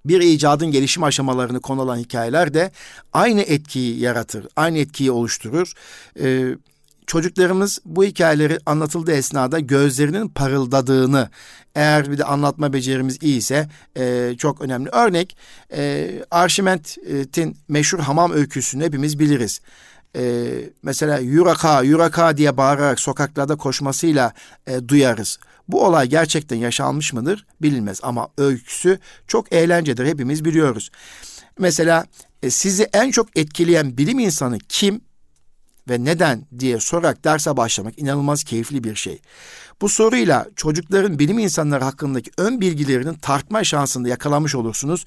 bir 0.05 0.21
icadın 0.21 0.71
gelişim 0.71 1.03
aşamalarını 1.03 1.61
konu 1.61 1.83
alan 1.83 1.99
hikayeler 1.99 2.55
de 2.55 2.71
aynı 3.13 3.41
etkiyi 3.41 3.99
yaratır, 4.01 4.47
aynı 4.57 4.79
etkiyi 4.79 5.11
oluşturur. 5.11 5.73
Ee, 6.21 6.55
çocuklarımız 7.09 7.81
bu 7.85 8.05
hikayeleri 8.05 8.59
anlatıldığı 8.67 9.13
esnada 9.13 9.61
gözlerinin 9.61 10.29
parıldadığını 10.29 11.31
eğer 11.75 12.11
bir 12.11 12.19
de 12.19 12.25
anlatma 12.25 12.73
becerimiz 12.73 13.19
iyiyse 13.23 13.69
e, 13.97 14.35
çok 14.39 14.61
önemli. 14.61 14.89
Örnek 14.91 15.37
e, 15.73 16.11
Arşimet'in 16.31 17.57
meşhur 17.69 17.99
hamam 17.99 18.33
öyküsünü 18.33 18.85
hepimiz 18.85 19.19
biliriz. 19.19 19.61
E, 20.17 20.53
mesela 20.83 21.19
yuraka 21.19 21.83
yuraka 21.83 22.37
diye 22.37 22.57
bağırarak 22.57 23.01
sokaklarda 23.01 23.57
koşmasıyla 23.57 24.33
e, 24.67 24.89
duyarız. 24.89 25.39
Bu 25.69 25.85
olay 25.85 26.07
gerçekten 26.09 26.57
yaşanmış 26.57 27.13
mıdır 27.13 27.47
bilinmez 27.63 28.01
ama 28.03 28.29
öyküsü 28.39 28.99
çok 29.27 29.53
eğlencedir 29.53 30.07
hepimiz 30.07 30.45
biliyoruz. 30.45 30.91
Mesela 31.59 32.07
e, 32.43 32.51
sizi 32.51 32.89
en 32.93 33.11
çok 33.11 33.39
etkileyen 33.39 33.97
bilim 33.97 34.19
insanı 34.19 34.59
kim 34.69 35.01
ve 35.89 36.05
neden 36.05 36.47
diye 36.59 36.81
sorarak 36.81 37.25
derse 37.25 37.57
başlamak 37.57 37.99
inanılmaz 37.99 38.45
keyifli 38.45 38.85
bir 38.85 38.95
şey. 38.95 39.21
Bu 39.81 39.89
soruyla 39.89 40.47
çocukların 40.57 41.19
bilim 41.19 41.39
insanları 41.39 41.85
hakkındaki 41.85 42.31
ön 42.39 42.61
bilgilerinin 42.61 43.15
tartma 43.15 43.65
şansını 43.65 44.09
yakalamış 44.09 44.55
olursunuz. 44.55 45.05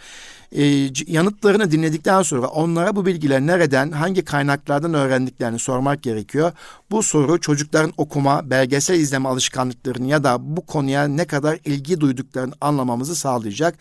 Ee, 0.55 0.89
yanıtlarını 1.07 1.71
dinledikten 1.71 2.21
sonra 2.21 2.47
onlara 2.47 2.95
bu 2.95 3.05
bilgiler 3.05 3.41
nereden, 3.41 3.91
hangi 3.91 4.25
kaynaklardan 4.25 4.93
öğrendiklerini 4.93 5.59
sormak 5.59 6.03
gerekiyor. 6.03 6.51
Bu 6.91 7.03
soru 7.03 7.39
çocukların 7.39 7.93
okuma, 7.97 8.49
belgesel 8.49 8.99
izleme 8.99 9.29
alışkanlıklarını 9.29 10.07
ya 10.07 10.23
da 10.23 10.37
bu 10.57 10.65
konuya 10.65 11.07
ne 11.07 11.25
kadar 11.25 11.59
ilgi 11.65 12.01
duyduklarını 12.01 12.53
anlamamızı 12.61 13.15
sağlayacak. 13.15 13.75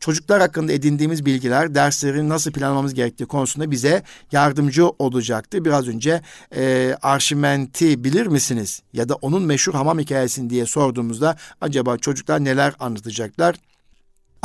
Çocuklar 0.00 0.40
hakkında 0.40 0.72
edindiğimiz 0.72 1.26
bilgiler 1.26 1.74
dersleri 1.74 2.28
nasıl 2.28 2.52
planlamamız 2.52 2.94
gerektiği 2.94 3.26
konusunda 3.26 3.70
bize 3.70 4.02
yardımcı 4.32 4.88
olacaktı. 4.88 5.64
Biraz 5.64 5.88
önce 5.88 6.22
e, 6.56 6.94
Arşiment'i 7.02 8.04
bilir 8.04 8.26
misiniz? 8.26 8.82
Ya 8.92 9.08
da 9.08 9.14
onun 9.14 9.42
meşhur 9.42 9.74
hamam 9.74 9.98
hikayesini 10.36 10.50
diye 10.50 10.66
sorduğumuzda 10.66 11.36
acaba 11.60 11.98
çocuklar 11.98 12.44
neler 12.44 12.74
anlatacaklar? 12.78 13.56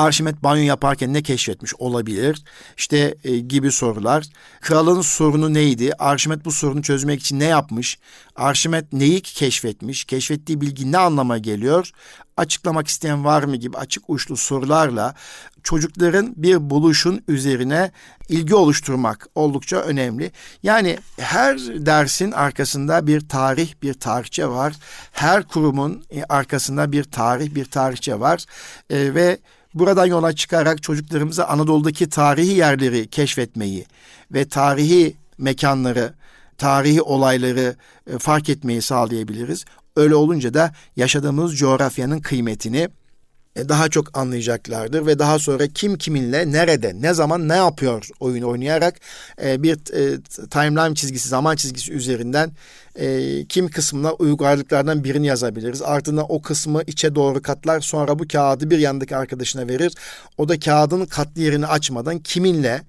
Arşimet 0.02 0.44
banyo 0.44 0.64
yaparken 0.64 1.14
ne 1.14 1.22
keşfetmiş 1.22 1.76
olabilir? 1.76 2.44
İşte 2.78 3.16
e, 3.24 3.38
gibi 3.38 3.72
sorular. 3.72 4.26
Kralın 4.62 5.02
sorunu 5.02 5.54
neydi? 5.54 5.94
Arşimet 6.00 6.46
bu 6.46 6.52
sorunu 6.52 6.82
çözmek 6.82 7.22
için 7.22 7.40
ne 7.40 7.46
yapmış? 7.46 8.00
Arşimet 8.36 8.94
neyi 8.94 9.22
keşfetmiş? 9.22 10.04
Keşfettiği 10.04 10.62
bilgi 10.62 10.92
ne 10.92 10.98
anlama 10.98 11.38
geliyor? 11.38 11.92
Açıklamak 12.38 12.88
isteyen 12.88 13.26
var 13.26 13.44
mı 13.44 13.56
gibi 13.56 13.78
açık 13.78 14.04
uçlu 14.08 14.38
sorularla 14.38 15.16
çocukların 15.64 16.34
bir 16.38 16.70
buluşun 16.70 17.24
üzerine 17.28 17.92
ilgi 18.30 18.56
oluşturmak 18.56 19.28
oldukça 19.36 19.78
önemli. 19.78 20.32
Yani 20.64 20.98
her 21.20 21.58
dersin 21.60 22.32
arkasında 22.32 23.08
bir 23.08 23.30
tarih, 23.30 23.74
bir 23.82 23.94
tarihçe 23.94 24.48
var. 24.48 24.74
Her 25.12 25.44
kurumun 25.44 26.04
e, 26.12 26.24
arkasında 26.24 26.92
bir 26.92 27.04
tarih, 27.04 27.56
bir 27.56 27.66
tarihçe 27.66 28.20
var. 28.20 28.46
E, 28.90 29.16
ve 29.16 29.38
Buradan 29.74 30.06
yola 30.06 30.34
çıkarak 30.34 30.84
çocuklarımıza 30.84 31.46
Anadolu'daki 31.46 32.10
tarihi 32.10 32.54
yerleri 32.54 33.08
keşfetmeyi 33.08 33.86
ve 34.32 34.46
tarihi 34.46 35.16
mekanları, 35.38 36.14
tarihi 36.58 37.02
olayları 37.02 37.76
e, 38.08 38.18
fark 38.18 38.50
etmeyi 38.50 38.82
sağlayabiliriz. 38.82 39.66
Öyle 39.96 40.16
olunca 40.16 40.54
da 40.54 40.74
yaşadığımız 40.96 41.58
coğrafyanın 41.58 42.20
kıymetini 42.20 42.90
daha 43.56 43.90
çok 43.90 44.18
anlayacaklardır 44.18 45.06
ve 45.06 45.20
daha 45.20 45.40
sonra 45.40 45.68
kim 45.68 45.98
kiminle 45.98 46.52
nerede 46.52 46.94
ne 47.02 47.14
zaman 47.14 47.50
ne 47.50 47.56
yapıyor 47.56 48.08
oyun 48.20 48.44
oynayarak 48.44 48.96
e, 49.44 49.64
bir 49.64 49.74
e, 49.74 50.22
timeline 50.50 50.96
çizgisi 50.96 51.30
zaman 51.30 51.56
çizgisi 51.56 51.94
üzerinden 51.94 52.52
kim 53.50 53.70
kısmına 53.70 54.14
uygarlıklardan 54.14 55.04
birini 55.04 55.28
yazabiliriz. 55.28 55.82
Ardından 55.82 56.26
o 56.30 56.42
kısmı 56.42 56.82
içe 56.88 57.16
doğru 57.16 57.42
katlar 57.42 57.80
sonra 57.80 58.20
bu 58.20 58.28
kağıdı 58.28 58.70
bir 58.70 58.80
yandaki 58.80 59.16
arkadaşına 59.16 59.68
verir. 59.68 59.94
O 60.38 60.50
da 60.50 60.60
kağıdın 60.60 61.06
katlı 61.06 61.42
yerini 61.42 61.68
açmadan 61.68 62.20
kiminle 62.20 62.82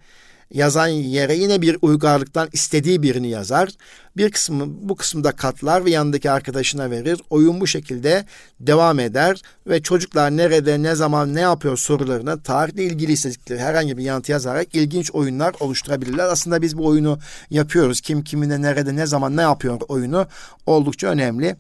yazan 0.55 0.87
yere 0.89 1.35
yine 1.35 1.63
bir 1.63 1.79
uygarlıktan 1.83 2.49
istediği 2.53 3.03
birini 3.03 3.29
yazar. 3.29 3.69
Bir 4.17 4.31
kısmı 4.31 4.65
bu 4.69 4.97
kısımda 4.97 5.33
katlar 5.33 5.85
ve 5.85 5.91
yanındaki 5.91 6.31
arkadaşına 6.31 6.91
verir. 6.91 7.21
Oyun 7.31 7.61
bu 7.61 7.67
şekilde 7.67 8.25
devam 8.61 8.99
eder 8.99 9.43
ve 9.67 9.83
çocuklar 9.83 10.37
nerede, 10.37 10.83
ne 10.83 10.95
zaman, 10.95 11.35
ne 11.35 11.41
yapıyor 11.41 11.77
sorularına 11.77 12.43
tarihle 12.43 12.85
ilgili 12.85 13.13
istedikleri 13.13 13.61
herhangi 13.61 13.99
bir 13.99 14.03
yanıtı 14.03 14.33
yazarak 14.33 14.75
ilginç 14.75 15.11
oyunlar 15.11 15.55
oluşturabilirler. 15.61 16.25
Aslında 16.25 16.63
biz 16.63 16.79
bu 16.79 16.87
oyunu 16.87 17.19
yapıyoruz. 17.51 18.01
Kim 18.01 18.25
kimine, 18.25 18.63
nerede, 18.63 18.97
ne 18.97 19.07
zaman, 19.07 19.37
ne 19.37 19.43
yapıyor 19.43 19.81
oyunu 19.89 20.27
oldukça 20.67 21.07
önemli. 21.07 21.57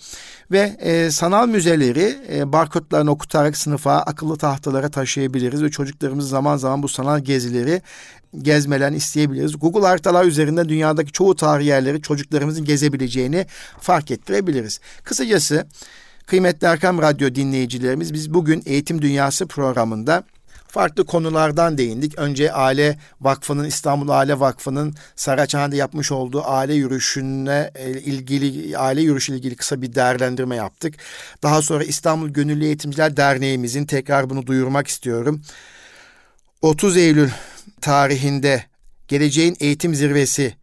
Ve 0.51 0.76
e, 0.80 1.11
sanal 1.11 1.49
müzeleri 1.49 2.18
e, 2.32 2.53
barkodlarını 2.53 3.11
okutarak 3.11 3.57
sınıfa, 3.57 3.93
akıllı 3.93 4.36
tahtalara 4.36 4.88
taşıyabiliriz 4.88 5.62
ve 5.62 5.70
çocuklarımız 5.70 6.28
zaman 6.28 6.57
zaman 6.57 6.82
bu 6.82 6.88
sanal 6.88 7.20
gezileri 7.20 7.82
gezmelerini 8.38 8.96
isteyebiliriz. 8.96 9.58
Google 9.58 9.86
haritalar 9.86 10.24
üzerinde 10.24 10.68
dünyadaki 10.68 11.12
çoğu 11.12 11.36
tarih 11.36 11.66
yerleri 11.66 12.02
çocuklarımızın 12.02 12.64
gezebileceğini 12.64 13.46
fark 13.80 14.10
ettirebiliriz. 14.10 14.80
Kısacası 15.04 15.66
kıymetli 16.26 16.66
Erkam 16.66 17.02
Radyo 17.02 17.34
dinleyicilerimiz 17.34 18.14
biz 18.14 18.34
bugün 18.34 18.62
Eğitim 18.66 19.02
Dünyası 19.02 19.46
programında 19.46 20.24
farklı 20.72 21.06
konulardan 21.06 21.78
değindik. 21.78 22.18
Önce 22.18 22.52
Aile 22.52 22.98
Vakfı'nın 23.20 23.64
İstanbul 23.64 24.08
Aile 24.08 24.40
Vakfı'nın 24.40 24.94
Saraçhane'de 25.16 25.76
yapmış 25.76 26.12
olduğu 26.12 26.42
aile 26.44 26.74
yürüyüşüne 26.74 27.70
e, 27.74 27.90
ilgili 27.90 28.78
aile 28.78 29.00
yürüyüşü 29.00 29.34
ilgili 29.34 29.56
kısa 29.56 29.82
bir 29.82 29.94
değerlendirme 29.94 30.56
yaptık. 30.56 30.94
Daha 31.42 31.62
sonra 31.62 31.84
İstanbul 31.84 32.28
Gönüllü 32.28 32.64
Eğitimciler 32.64 33.16
Derneğimizin 33.16 33.86
tekrar 33.86 34.30
bunu 34.30 34.46
duyurmak 34.46 34.86
istiyorum. 34.86 35.42
30 36.62 36.96
Eylül 36.96 37.30
tarihinde 37.80 38.64
geleceğin 39.08 39.56
eğitim 39.60 39.94
zirvesi 39.94 40.54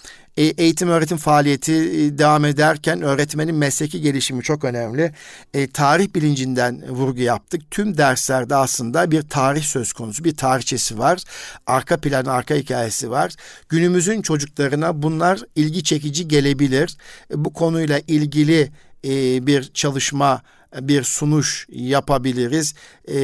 eğitim 0.42 0.88
öğretim 0.88 1.16
faaliyeti 1.18 1.72
e, 1.72 2.18
devam 2.18 2.44
ederken 2.44 3.02
öğretmenin 3.02 3.54
mesleki 3.54 4.00
gelişimi 4.00 4.42
çok 4.42 4.64
önemli. 4.64 5.12
E, 5.54 5.66
tarih 5.66 6.14
bilincinden 6.14 6.84
vurgu 6.88 7.20
yaptık. 7.20 7.70
Tüm 7.70 7.98
derslerde 7.98 8.54
aslında 8.54 9.10
bir 9.10 9.22
tarih 9.22 9.62
söz 9.62 9.92
konusu, 9.92 10.24
bir 10.24 10.36
tarihçesi 10.36 10.98
var. 10.98 11.22
Arka 11.66 11.96
plan, 11.96 12.24
arka 12.24 12.54
hikayesi 12.54 13.10
var. 13.10 13.34
Günümüzün 13.68 14.22
çocuklarına 14.22 15.02
bunlar 15.02 15.40
ilgi 15.56 15.82
çekici 15.82 16.28
gelebilir. 16.28 16.96
E, 17.30 17.44
bu 17.44 17.52
konuyla 17.52 18.00
ilgili 18.06 18.70
e, 19.04 19.46
bir 19.46 19.70
çalışma 19.74 20.42
bir 20.80 21.02
sunuş 21.02 21.66
yapabiliriz. 21.70 22.74
Ee, 23.08 23.16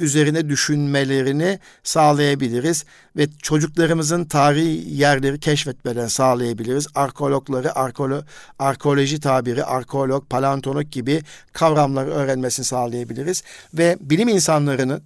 üzerine 0.00 0.48
düşünmelerini 0.48 1.58
sağlayabiliriz 1.82 2.84
ve 3.16 3.26
çocuklarımızın 3.42 4.24
tarihi 4.24 4.94
yerleri 4.94 5.40
keşfetmelerini 5.40 6.10
sağlayabiliriz. 6.10 6.86
Arkeologları, 6.94 7.78
arkeolo 7.78 8.22
arkeoloji 8.58 9.20
tabiri, 9.20 9.64
arkeolog, 9.64 10.30
paleontolog 10.30 10.90
gibi 10.90 11.22
kavramları 11.52 12.10
öğrenmesini 12.10 12.64
sağlayabiliriz 12.66 13.42
ve 13.74 13.96
bilim 14.00 14.28
insanlarının 14.28 15.02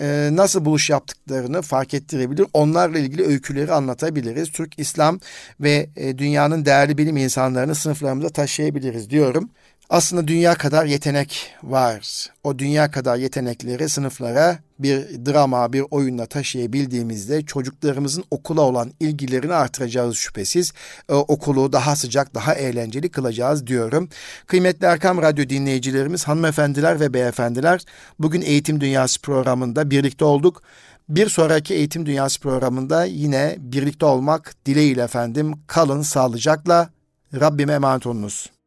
e, 0.00 0.28
nasıl 0.32 0.64
buluş 0.64 0.90
yaptıklarını 0.90 1.62
fark 1.62 1.94
ettirebilir. 1.94 2.46
Onlarla 2.52 2.98
ilgili 2.98 3.26
öyküleri 3.26 3.72
anlatabiliriz. 3.72 4.52
Türk, 4.52 4.78
İslam 4.78 5.20
ve 5.60 5.90
e, 5.96 6.18
dünyanın 6.18 6.64
değerli 6.64 6.98
bilim 6.98 7.16
insanlarını 7.16 7.74
sınıflarımıza 7.74 8.28
taşıyabiliriz 8.28 9.10
diyorum. 9.10 9.50
Aslında 9.90 10.28
dünya 10.28 10.54
kadar 10.54 10.84
yetenek 10.84 11.54
var. 11.62 12.26
O 12.44 12.58
dünya 12.58 12.90
kadar 12.90 13.16
yetenekleri 13.16 13.88
sınıflara 13.88 14.58
bir 14.78 15.00
drama, 15.26 15.72
bir 15.72 15.84
oyunla 15.90 16.26
taşıyabildiğimizde 16.26 17.42
çocuklarımızın 17.42 18.24
okula 18.30 18.60
olan 18.60 18.92
ilgilerini 19.00 19.54
artıracağız 19.54 20.16
şüphesiz. 20.16 20.72
Ee, 21.08 21.14
okulu 21.14 21.72
daha 21.72 21.96
sıcak, 21.96 22.34
daha 22.34 22.54
eğlenceli 22.54 23.08
kılacağız 23.08 23.66
diyorum. 23.66 24.08
Kıymetli 24.46 24.86
Erkam 24.86 25.22
Radyo 25.22 25.48
dinleyicilerimiz, 25.48 26.24
hanımefendiler 26.24 27.00
ve 27.00 27.14
beyefendiler, 27.14 27.84
bugün 28.18 28.40
Eğitim 28.40 28.80
Dünyası 28.80 29.20
programında 29.22 29.90
birlikte 29.90 30.24
olduk. 30.24 30.62
Bir 31.08 31.28
sonraki 31.28 31.74
Eğitim 31.74 32.06
Dünyası 32.06 32.40
programında 32.40 33.04
yine 33.04 33.56
birlikte 33.58 34.06
olmak 34.06 34.54
dileğiyle 34.66 35.02
efendim. 35.02 35.54
Kalın 35.66 36.02
sağlıcakla. 36.02 36.90
Rabbime 37.34 37.72
emanet 37.72 38.06
olunuz. 38.06 38.57